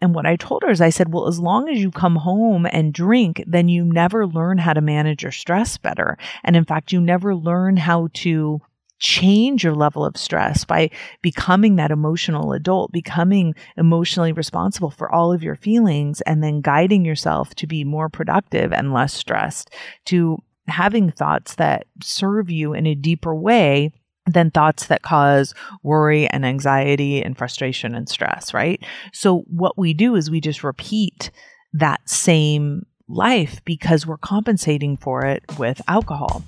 [0.00, 2.66] And what I told her is I said, well, as long as you come home
[2.70, 6.18] and drink, then you never learn how to manage your stress better.
[6.44, 8.60] And in fact, you never learn how to
[8.98, 10.90] change your level of stress by
[11.22, 17.04] becoming that emotional adult, becoming emotionally responsible for all of your feelings and then guiding
[17.04, 19.70] yourself to be more productive and less stressed,
[20.04, 23.92] to having thoughts that serve you in a deeper way
[24.26, 28.82] than thoughts that cause worry and anxiety and frustration and stress, right?
[29.12, 31.30] So what we do is we just repeat
[31.72, 36.44] that same life because we're compensating for it with alcohol.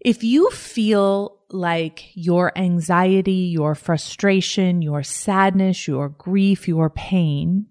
[0.00, 7.66] If you feel like your anxiety, your frustration, your sadness, your grief, your pain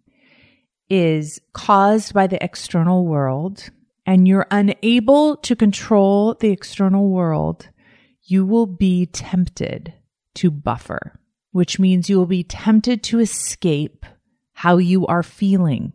[0.91, 3.71] is caused by the external world,
[4.05, 7.69] and you're unable to control the external world,
[8.23, 9.93] you will be tempted
[10.35, 11.19] to buffer,
[11.51, 14.05] which means you will be tempted to escape
[14.53, 15.93] how you are feeling.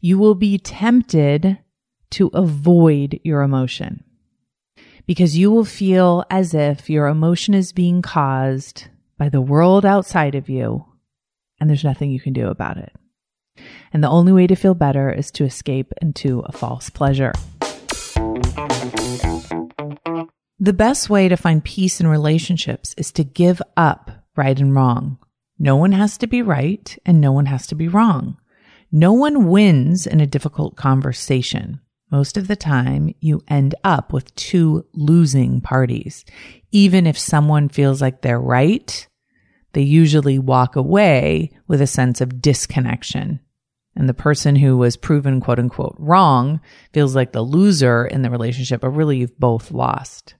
[0.00, 1.58] You will be tempted
[2.10, 4.04] to avoid your emotion
[5.08, 10.34] because you will feel as if your emotion is being caused by the world outside
[10.34, 10.84] of you
[11.58, 12.92] and there's nothing you can do about it.
[13.90, 17.32] And the only way to feel better is to escape into a false pleasure.
[20.60, 25.16] The best way to find peace in relationships is to give up right and wrong.
[25.58, 28.36] No one has to be right and no one has to be wrong.
[28.92, 31.80] No one wins in a difficult conversation.
[32.10, 36.24] Most of the time, you end up with two losing parties.
[36.72, 39.06] Even if someone feels like they're right,
[39.74, 43.40] they usually walk away with a sense of disconnection
[43.98, 46.60] and the person who was proven quote unquote wrong
[46.92, 50.36] feels like the loser in the relationship, but really you've both lost.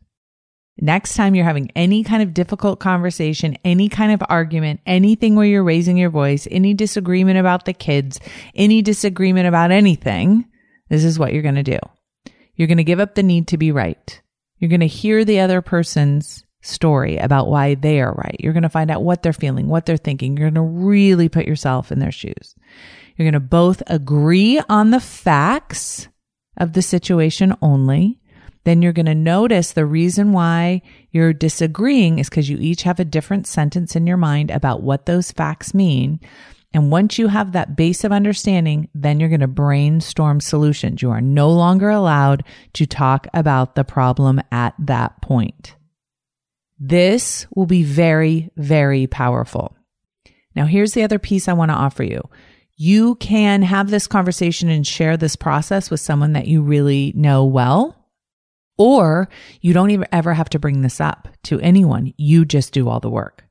[0.80, 5.44] Next time you're having any kind of difficult conversation, any kind of argument, anything where
[5.44, 8.20] you're raising your voice, any disagreement about the kids,
[8.54, 10.44] any disagreement about anything,
[10.89, 11.78] this is what you're going to do.
[12.55, 14.20] You're going to give up the need to be right.
[14.59, 18.36] You're going to hear the other person's story about why they are right.
[18.41, 20.36] You're going to find out what they're feeling, what they're thinking.
[20.36, 22.55] You're going to really put yourself in their shoes.
[23.16, 26.09] You're going to both agree on the facts
[26.57, 28.20] of the situation only.
[28.64, 33.01] Then you're going to notice the reason why you're disagreeing is because you each have
[33.01, 36.20] a different sentence in your mind about what those facts mean.
[36.72, 41.00] And once you have that base of understanding, then you're going to brainstorm solutions.
[41.00, 42.44] You are no longer allowed
[42.74, 45.74] to talk about the problem at that point.
[46.78, 49.74] This will be very, very powerful.
[50.54, 52.28] Now, here's the other piece I want to offer you.
[52.76, 57.45] You can have this conversation and share this process with someone that you really know
[57.45, 57.96] well,
[58.76, 59.28] or
[59.61, 62.12] you don't even ever have to bring this up to anyone.
[62.16, 63.45] You just do all the work.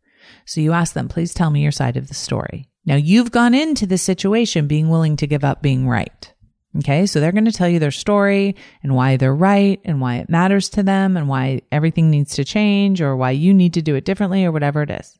[0.46, 2.70] So you ask them, please tell me your side of the story.
[2.88, 6.34] Now you've gone into the situation being willing to give up being right.
[6.80, 7.06] Okay.
[7.06, 10.30] So they're going to tell you their story and why they're right and why it
[10.30, 13.96] matters to them and why everything needs to change or why you need to do
[13.96, 15.20] it differently or whatever it is.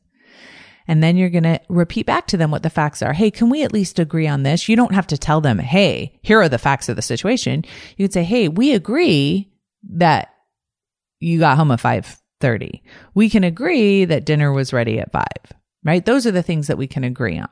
[0.86, 3.12] And then you're going to repeat back to them what the facts are.
[3.12, 4.68] Hey, can we at least agree on this?
[4.68, 7.64] You don't have to tell them, Hey, here are the facts of the situation.
[7.98, 9.52] You could say, Hey, we agree
[9.90, 10.32] that
[11.20, 12.80] you got home at 5:30.
[13.14, 15.24] We can agree that dinner was ready at 5,
[15.88, 16.04] right?
[16.04, 17.48] Those are the things that we can agree on.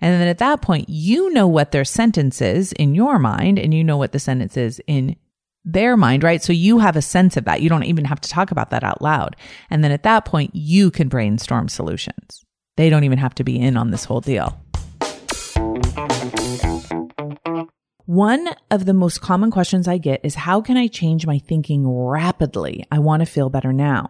[0.00, 3.74] And then at that point, you know what their sentence is in your mind and
[3.74, 5.16] you know what the sentence is in
[5.64, 6.42] their mind, right?
[6.42, 7.60] So you have a sense of that.
[7.60, 9.36] You don't even have to talk about that out loud.
[9.68, 12.44] And then at that point, you can brainstorm solutions.
[12.76, 14.58] They don't even have to be in on this whole deal.
[18.06, 21.86] One of the most common questions I get is how can I change my thinking
[21.86, 22.84] rapidly?
[22.90, 24.08] I want to feel better now.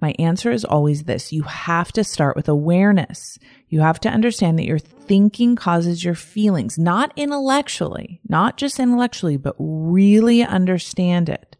[0.00, 1.32] My answer is always this.
[1.32, 3.38] You have to start with awareness.
[3.68, 9.36] You have to understand that your thinking causes your feelings, not intellectually, not just intellectually,
[9.36, 11.56] but really understand it.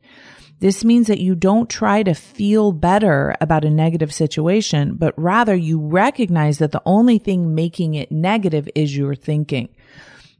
[0.61, 5.55] This means that you don't try to feel better about a negative situation, but rather
[5.55, 9.69] you recognize that the only thing making it negative is your thinking.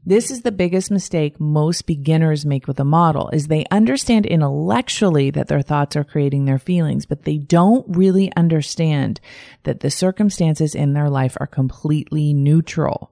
[0.05, 5.29] This is the biggest mistake most beginners make with a model is they understand intellectually
[5.31, 9.19] that their thoughts are creating their feelings, but they don't really understand
[9.63, 13.11] that the circumstances in their life are completely neutral.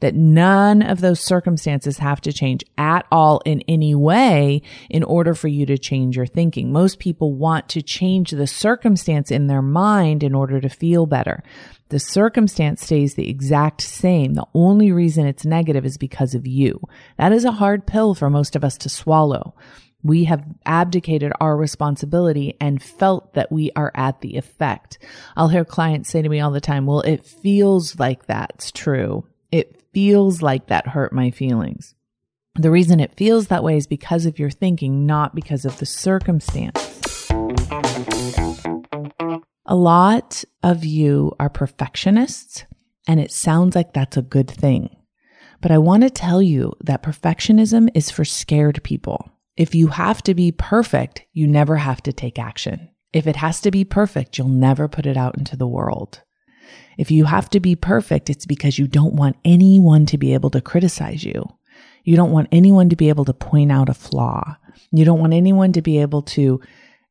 [0.00, 5.34] That none of those circumstances have to change at all in any way in order
[5.34, 6.70] for you to change your thinking.
[6.70, 11.42] Most people want to change the circumstance in their mind in order to feel better.
[11.90, 14.34] The circumstance stays the exact same.
[14.34, 16.80] The only reason it's negative is because of you.
[17.16, 19.54] That is a hard pill for most of us to swallow.
[20.02, 24.98] We have abdicated our responsibility and felt that we are at the effect.
[25.36, 29.26] I'll hear clients say to me all the time, well, it feels like that's true.
[29.50, 31.94] It feels like that hurt my feelings.
[32.54, 35.86] The reason it feels that way is because of your thinking, not because of the
[35.86, 37.28] circumstance.
[39.70, 42.64] A lot of you are perfectionists,
[43.06, 44.96] and it sounds like that's a good thing.
[45.60, 49.30] But I want to tell you that perfectionism is for scared people.
[49.58, 52.88] If you have to be perfect, you never have to take action.
[53.12, 56.22] If it has to be perfect, you'll never put it out into the world.
[56.96, 60.48] If you have to be perfect, it's because you don't want anyone to be able
[60.50, 61.44] to criticize you.
[62.04, 64.56] You don't want anyone to be able to point out a flaw.
[64.92, 66.62] You don't want anyone to be able to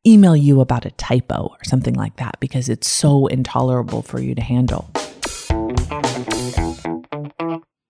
[0.08, 4.34] email you about a typo or something like that because it's so intolerable for you
[4.34, 4.90] to handle.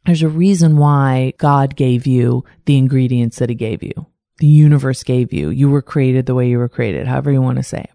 [0.05, 4.07] There's a reason why God gave you the ingredients that He gave you.
[4.39, 5.51] The universe gave you.
[5.51, 7.91] You were created the way you were created, however you want to say it.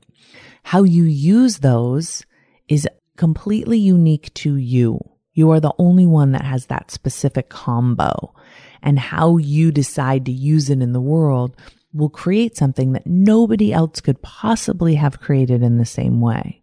[0.64, 2.24] How you use those
[2.68, 2.88] is
[3.18, 5.00] completely unique to you.
[5.34, 8.36] You are the only one that has that specific combo.
[8.82, 11.56] And how you decide to use it in the world
[11.94, 16.62] will create something that nobody else could possibly have created in the same way.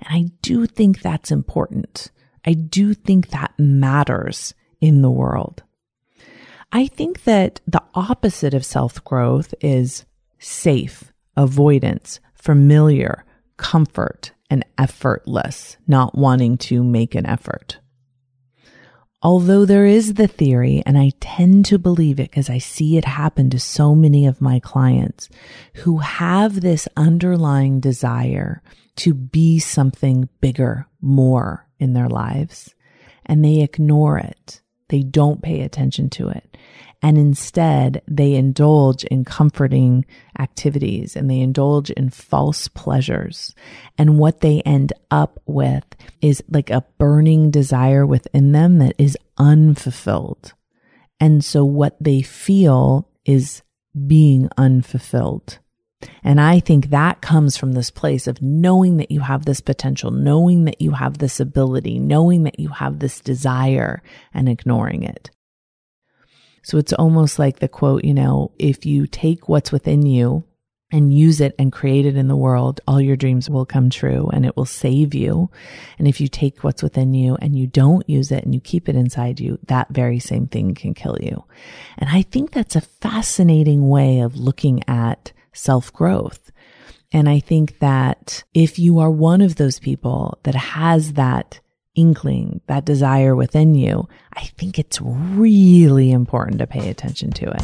[0.00, 2.10] And I do think that's important.
[2.44, 5.62] I do think that matters in the world.
[6.72, 10.04] I think that the opposite of self growth is
[10.38, 13.24] safe, avoidance, familiar,
[13.56, 17.78] comfort, and effortless, not wanting to make an effort.
[19.24, 23.04] Although there is the theory, and I tend to believe it because I see it
[23.04, 25.28] happen to so many of my clients
[25.76, 28.62] who have this underlying desire
[28.96, 32.74] to be something bigger, more in their lives,
[33.24, 34.60] and they ignore it.
[34.88, 36.56] They don't pay attention to it.
[37.02, 40.06] And instead, they indulge in comforting
[40.38, 43.54] activities and they indulge in false pleasures.
[43.98, 45.84] And what they end up with
[46.20, 50.54] is like a burning desire within them that is unfulfilled.
[51.18, 53.62] And so what they feel is
[54.06, 55.58] being unfulfilled.
[56.24, 60.10] And I think that comes from this place of knowing that you have this potential,
[60.10, 64.02] knowing that you have this ability, knowing that you have this desire
[64.34, 65.30] and ignoring it.
[66.62, 70.44] So it's almost like the quote, you know, if you take what's within you
[70.92, 74.28] and use it and create it in the world, all your dreams will come true
[74.32, 75.50] and it will save you.
[75.98, 78.88] And if you take what's within you and you don't use it and you keep
[78.88, 81.44] it inside you, that very same thing can kill you.
[81.98, 86.52] And I think that's a fascinating way of looking at self growth.
[87.10, 91.60] And I think that if you are one of those people that has that
[91.94, 97.62] inkling, that desire within you, I think it's really important to pay attention to it.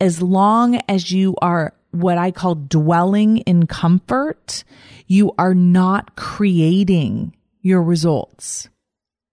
[0.00, 4.62] As long as you are what I call dwelling in comfort,
[5.06, 8.68] you are not creating your results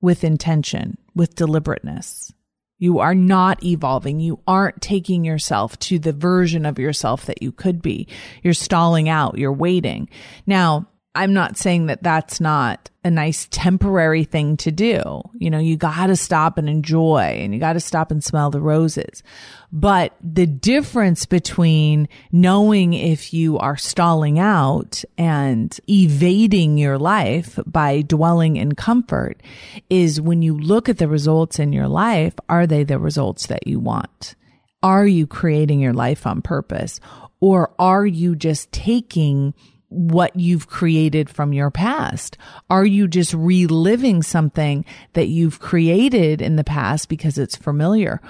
[0.02, 2.34] with intention, with deliberateness.
[2.78, 4.20] You are not evolving.
[4.20, 8.08] You aren't taking yourself to the version of yourself that you could be.
[8.44, 9.38] You're stalling out.
[9.38, 10.10] You're waiting.
[10.46, 15.22] Now, I'm not saying that that's not a nice temporary thing to do.
[15.36, 18.50] You know, you got to stop and enjoy and you got to stop and smell
[18.50, 19.24] the roses.
[19.72, 28.02] But the difference between knowing if you are stalling out and evading your life by
[28.02, 29.42] dwelling in comfort
[29.90, 33.68] is when you look at the results in your life, are they the results that
[33.68, 34.36] you want?
[34.84, 37.00] Are you creating your life on purpose?
[37.40, 39.54] Or are you just taking
[39.96, 42.38] what you've created from your past?
[42.70, 48.22] Are you just reliving something that you've created in the past because it's familiar?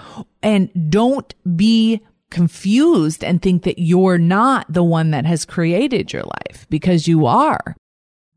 [0.41, 6.23] And don't be confused and think that you're not the one that has created your
[6.23, 7.75] life because you are.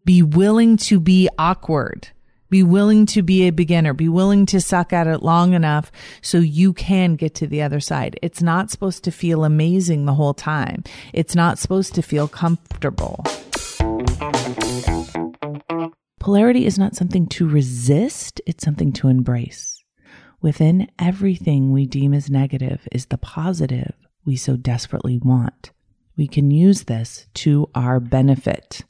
[0.05, 2.09] Be willing to be awkward.
[2.51, 3.93] Be willing to be a beginner.
[3.93, 5.93] Be willing to suck at it long enough
[6.23, 8.19] so you can get to the other side.
[8.23, 10.83] It's not supposed to feel amazing the whole time.
[11.13, 13.23] It's not supposed to feel comfortable.
[16.19, 19.85] Polarity is not something to resist, it's something to embrace.
[20.41, 23.95] Within everything we deem as negative is the positive
[24.25, 25.73] we so desperately want.
[26.17, 28.85] We can use this to our benefit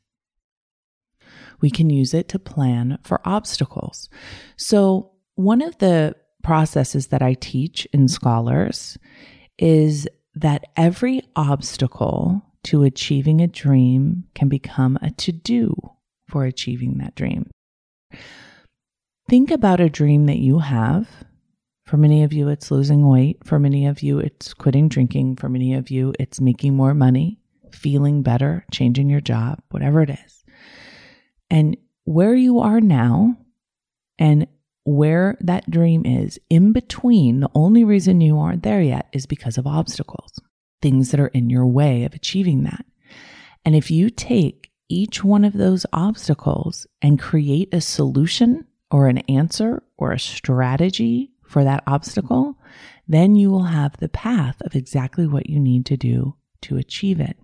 [1.60, 4.08] we can use it to plan for obstacles.
[4.56, 8.98] So, one of the processes that I teach in scholars
[9.58, 15.74] is that every obstacle to achieving a dream can become a to do
[16.28, 17.50] for achieving that dream.
[19.28, 21.08] Think about a dream that you have.
[21.86, 23.44] For many of you, it's losing weight.
[23.44, 25.36] For many of you, it's quitting drinking.
[25.36, 27.40] For many of you, it's making more money,
[27.72, 30.37] feeling better, changing your job, whatever it is.
[31.50, 33.36] And where you are now
[34.18, 34.46] and
[34.84, 39.58] where that dream is in between, the only reason you aren't there yet is because
[39.58, 40.40] of obstacles,
[40.80, 42.86] things that are in your way of achieving that.
[43.64, 49.18] And if you take each one of those obstacles and create a solution or an
[49.18, 52.58] answer or a strategy for that obstacle,
[53.06, 57.20] then you will have the path of exactly what you need to do to achieve
[57.20, 57.36] it.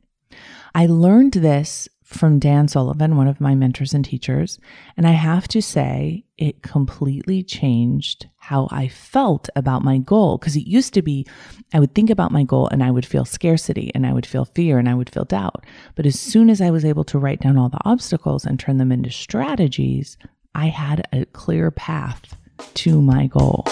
[0.74, 4.58] I learned this from Dan Sullivan, one of my mentors and teachers.
[4.96, 10.38] And I have to say, it completely changed how I felt about my goal.
[10.38, 11.26] Because it used to be,
[11.72, 14.44] I would think about my goal and I would feel scarcity and I would feel
[14.44, 15.64] fear and I would feel doubt.
[15.94, 18.78] But as soon as I was able to write down all the obstacles and turn
[18.78, 20.16] them into strategies,
[20.54, 22.36] I had a clear path
[22.74, 23.66] to my goal.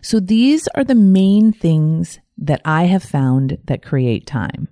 [0.00, 4.68] So these are the main things that I have found that create time.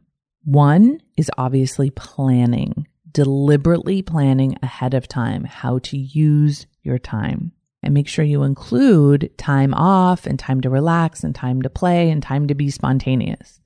[0.46, 7.50] One is obviously planning, deliberately planning ahead of time how to use your time.
[7.82, 12.10] And make sure you include time off and time to relax and time to play
[12.10, 13.60] and time to be spontaneous.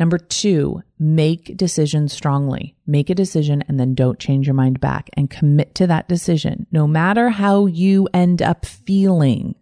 [0.00, 2.74] Number two, make decisions strongly.
[2.88, 6.66] Make a decision and then don't change your mind back and commit to that decision.
[6.72, 9.54] No matter how you end up feeling,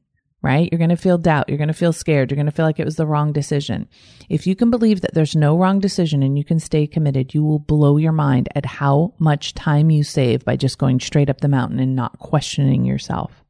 [0.49, 0.71] right?
[0.73, 1.51] You're going to feel doubt.
[1.51, 2.31] You're going to feel scared.
[2.31, 3.87] You're going to feel like it was the wrong decision.
[4.31, 7.45] If you can believe that there's no wrong decision and you can stay committed, you
[7.45, 11.43] will blow your mind at how much time you save by just going straight up
[11.43, 13.45] the mountain and not questioning yourself.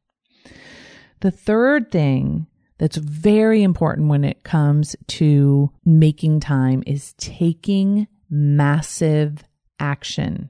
[1.21, 2.47] The third thing
[2.79, 9.45] that's very important when it comes to making time is taking massive
[9.79, 10.49] action.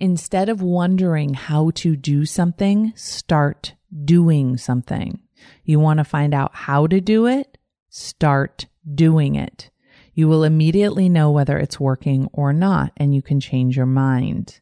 [0.00, 5.20] Instead of wondering how to do something, start doing something.
[5.64, 7.58] You want to find out how to do it?
[7.88, 9.70] Start doing it.
[10.14, 14.60] You will immediately know whether it's working or not, and you can change your mind.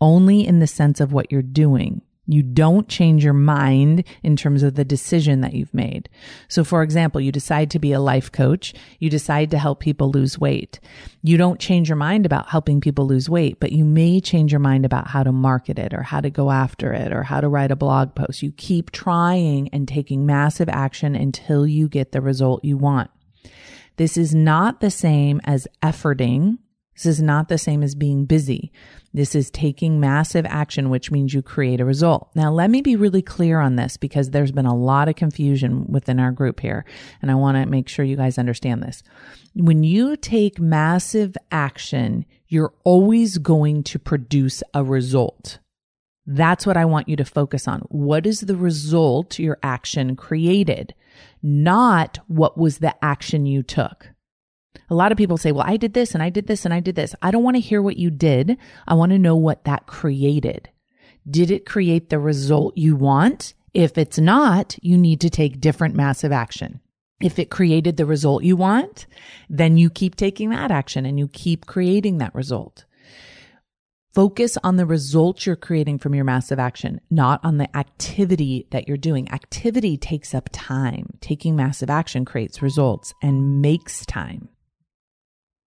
[0.00, 2.02] Only in the sense of what you're doing.
[2.26, 6.08] You don't change your mind in terms of the decision that you've made.
[6.48, 8.74] So, for example, you decide to be a life coach.
[8.98, 10.80] You decide to help people lose weight.
[11.22, 14.60] You don't change your mind about helping people lose weight, but you may change your
[14.60, 17.48] mind about how to market it or how to go after it or how to
[17.48, 18.42] write a blog post.
[18.42, 23.10] You keep trying and taking massive action until you get the result you want.
[23.96, 26.58] This is not the same as efforting.
[26.94, 28.72] This is not the same as being busy.
[29.16, 32.28] This is taking massive action, which means you create a result.
[32.34, 35.86] Now, let me be really clear on this because there's been a lot of confusion
[35.88, 36.84] within our group here.
[37.22, 39.02] And I want to make sure you guys understand this.
[39.54, 45.60] When you take massive action, you're always going to produce a result.
[46.26, 47.80] That's what I want you to focus on.
[47.88, 50.94] What is the result your action created?
[51.42, 54.10] Not what was the action you took.
[54.90, 56.80] A lot of people say, well, I did this and I did this and I
[56.80, 57.14] did this.
[57.22, 58.56] I don't want to hear what you did.
[58.86, 60.68] I want to know what that created.
[61.28, 63.54] Did it create the result you want?
[63.74, 66.80] If it's not, you need to take different massive action.
[67.20, 69.06] If it created the result you want,
[69.48, 72.84] then you keep taking that action and you keep creating that result.
[74.14, 78.88] Focus on the results you're creating from your massive action, not on the activity that
[78.88, 79.30] you're doing.
[79.30, 81.18] Activity takes up time.
[81.20, 84.48] Taking massive action creates results and makes time.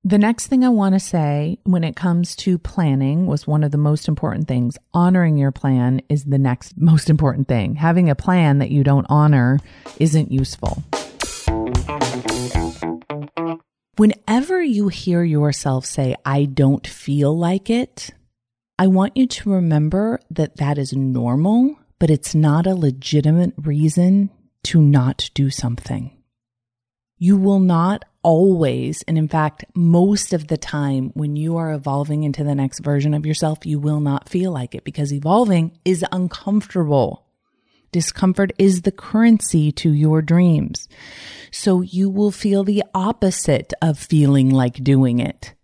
[0.05, 3.73] The next thing I want to say when it comes to planning was one of
[3.73, 4.79] the most important things.
[4.95, 7.75] Honoring your plan is the next most important thing.
[7.75, 9.59] Having a plan that you don't honor
[9.99, 10.85] isn't useful.
[13.97, 18.11] Whenever you hear yourself say, I don't feel like it,
[18.79, 24.31] I want you to remember that that is normal, but it's not a legitimate reason
[24.63, 26.13] to not do something.
[27.19, 32.25] You will not always, and in fact, most of the time when you are evolving
[32.25, 36.05] into the next version of yourself, you will not feel like it because evolving is
[36.13, 37.25] uncomfortable.
[37.91, 40.91] Discomfort is the currency to your dreams.
[41.51, 45.55] So you will feel the opposite of feeling like doing it.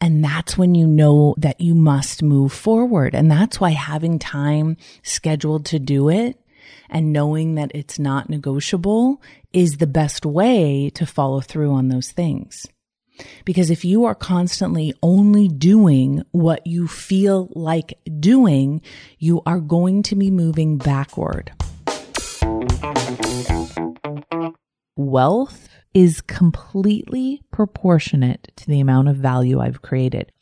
[0.00, 3.16] And that's when you know that you must move forward.
[3.16, 6.38] And that's why having time scheduled to do it
[6.90, 9.22] and knowing that it's not negotiable
[9.52, 12.66] is the best way to follow through on those things.
[13.44, 18.82] Because if you are constantly only doing what you feel like doing,
[19.18, 21.52] you are going to be moving backward.
[24.96, 30.32] Wealth is completely proportionate to the amount of value I've created.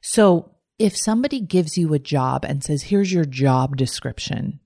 [0.00, 4.60] So if somebody gives you a job and says, here's your job description,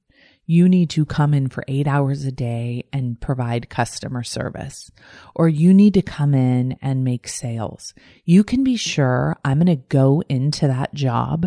[0.46, 4.90] you need to come in for eight hours a day and provide customer service,
[5.34, 7.94] or you need to come in and make sales.
[8.24, 11.46] You can be sure I'm going to go into that job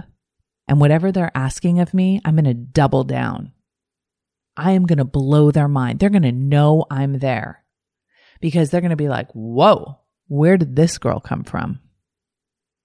[0.67, 3.53] and whatever they're asking of me, I'm going to double down.
[4.55, 5.99] I am going to blow their mind.
[5.99, 7.63] They're going to know I'm there
[8.41, 11.79] because they're going to be like, whoa, where did this girl come from?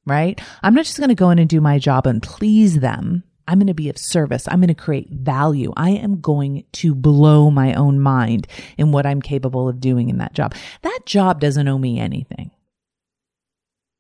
[0.06, 0.40] Right?
[0.62, 3.24] I'm not just going to go in and do my job and please them.
[3.47, 4.47] I'm going to be of service.
[4.48, 5.73] I'm going to create value.
[5.77, 8.47] I am going to blow my own mind
[8.78, 10.55] in what I'm capable of doing in that job.
[10.82, 12.51] That job doesn't owe me anything.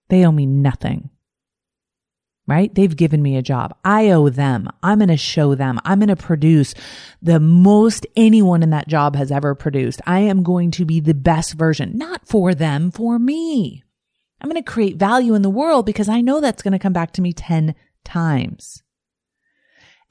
[0.08, 1.10] They owe me nothing.
[2.46, 2.74] Right?
[2.74, 3.74] They've given me a job.
[3.84, 4.68] I owe them.
[4.82, 5.78] I'm going to show them.
[5.84, 6.74] I'm going to produce
[7.22, 10.00] the most anyone in that job has ever produced.
[10.06, 13.84] I am going to be the best version, not for them, for me.
[14.42, 16.92] I'm going to create value in the world because I know that's going to come
[16.92, 18.82] back to me 10 times.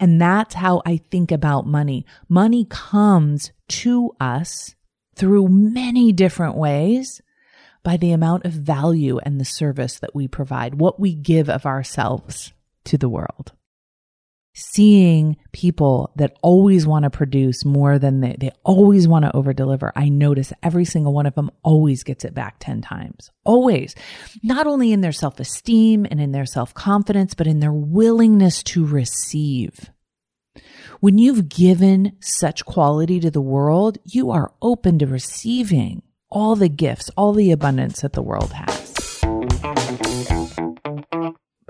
[0.02, 2.06] And that's how I think about money.
[2.28, 4.76] Money comes to us
[5.16, 7.22] through many different ways
[7.84, 11.68] by the amount of value and the service that we provide, what we give of
[11.68, 12.52] ourselves
[12.86, 13.52] to the world.
[14.54, 19.54] Seeing people that always want to produce more than they, they always want to over
[19.54, 19.94] deliver.
[19.96, 23.30] I notice every single one of them always gets it back 10 times.
[23.46, 23.96] Always.
[24.42, 28.64] Not only in their self esteem and in their self confidence, but in their willingness
[28.64, 29.91] to receive.
[31.00, 36.70] When you've given such quality to the world, you are open to receiving all the
[36.70, 38.92] gifts, all the abundance that the world has.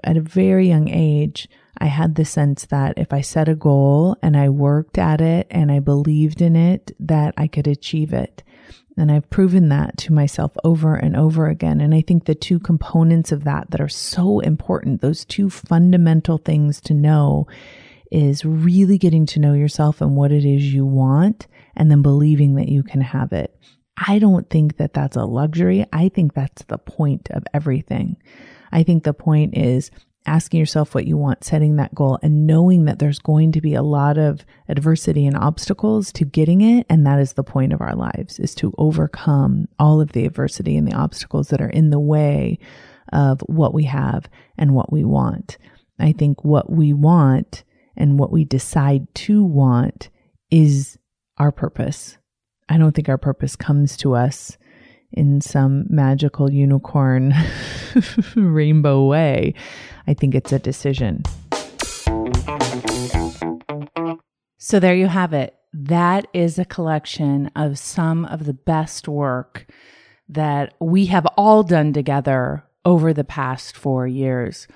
[0.03, 1.47] At a very young age,
[1.77, 5.47] I had the sense that if I set a goal and I worked at it
[5.49, 8.43] and I believed in it, that I could achieve it.
[8.97, 11.80] And I've proven that to myself over and over again.
[11.80, 16.38] And I think the two components of that that are so important, those two fundamental
[16.38, 17.47] things to know
[18.12, 22.56] is really getting to know yourself and what it is you want and then believing
[22.56, 23.58] that you can have it.
[23.98, 25.86] I don't think that that's a luxury.
[25.94, 28.18] I think that's the point of everything.
[28.72, 29.92] I think the point is
[30.26, 33.74] asking yourself what you want, setting that goal and knowing that there's going to be
[33.74, 36.86] a lot of adversity and obstacles to getting it.
[36.90, 40.78] And that is the point of our lives is to overcome all of the adversity
[40.78, 42.60] and the obstacles that are in the way
[43.12, 45.58] of what we have and what we want.
[46.00, 47.64] I think what we want
[48.02, 50.10] and what we decide to want
[50.49, 50.98] is
[51.38, 52.18] our purpose.
[52.68, 54.57] I don't think our purpose comes to us
[55.11, 57.36] in some magical unicorn
[58.36, 59.53] rainbow way.
[60.07, 61.22] I think it's a decision.
[64.57, 65.56] So there you have it.
[65.72, 69.68] That is a collection of some of the best work
[70.28, 74.68] that we have all done together over the past four years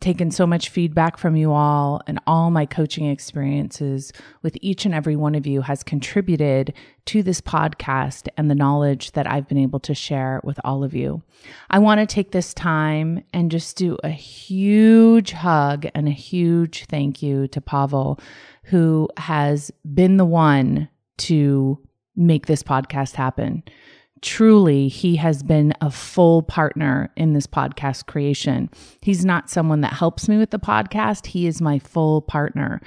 [0.00, 4.12] taken so much feedback from you all, and all my coaching experiences
[4.42, 6.72] with each and every one of you has contributed
[7.06, 10.94] to this podcast and the knowledge that I've been able to share with all of
[10.94, 11.22] you.
[11.70, 16.84] I want to take this time and just do a huge hug and a huge
[16.86, 18.20] thank you to Pavel,
[18.64, 20.88] who has been the one
[21.18, 21.78] to
[22.14, 23.62] make this podcast happen
[24.22, 28.70] truly he has been a full partner in this podcast creation.
[29.00, 32.80] He's not someone that helps me with the podcast, he is my full partner.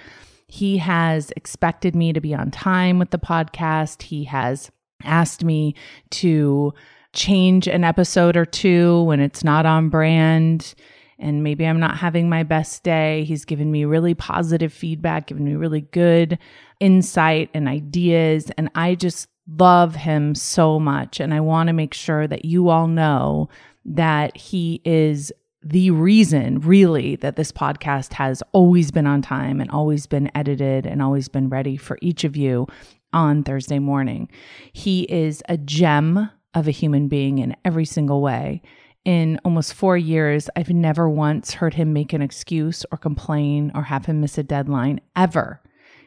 [0.47, 4.01] He has expected me to be on time with the podcast.
[4.01, 4.69] He has
[5.03, 5.75] asked me
[6.09, 6.73] to
[7.13, 10.73] change an episode or two when it's not on brand
[11.21, 13.23] and maybe I'm not having my best day.
[13.23, 16.39] He's given me really positive feedback, given me really good
[16.79, 18.51] insight and ideas.
[18.57, 21.19] And I just love him so much.
[21.19, 23.49] And I want to make sure that you all know
[23.85, 25.31] that he is
[25.63, 30.85] the reason, really, that this podcast has always been on time and always been edited
[30.85, 32.67] and always been ready for each of you
[33.13, 34.29] on Thursday morning.
[34.73, 38.61] He is a gem of a human being in every single way.
[39.05, 43.83] In almost four years, I've never once heard him make an excuse or complain or
[43.83, 45.61] have him miss a deadline ever.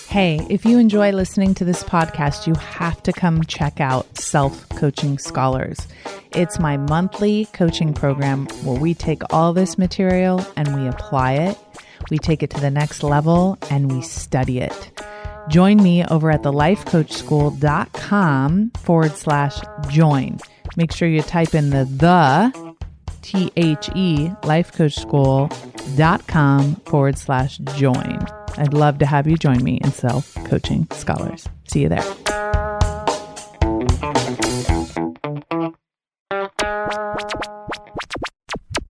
[0.07, 4.69] Hey, if you enjoy listening to this podcast, you have to come check out Self
[4.69, 5.89] Coaching Scholars.
[6.31, 11.57] It's my monthly coaching program where we take all this material and we apply it,
[12.09, 15.01] we take it to the next level, and we study it.
[15.49, 19.59] Join me over at thelifecoachschool.com forward slash
[19.89, 20.39] join.
[20.77, 22.53] Make sure you type in the the
[23.21, 28.44] T H E lifecoachschool.com forward slash join.
[28.57, 31.47] I'd love to have you join me in Self Coaching Scholars.
[31.67, 32.03] See you there.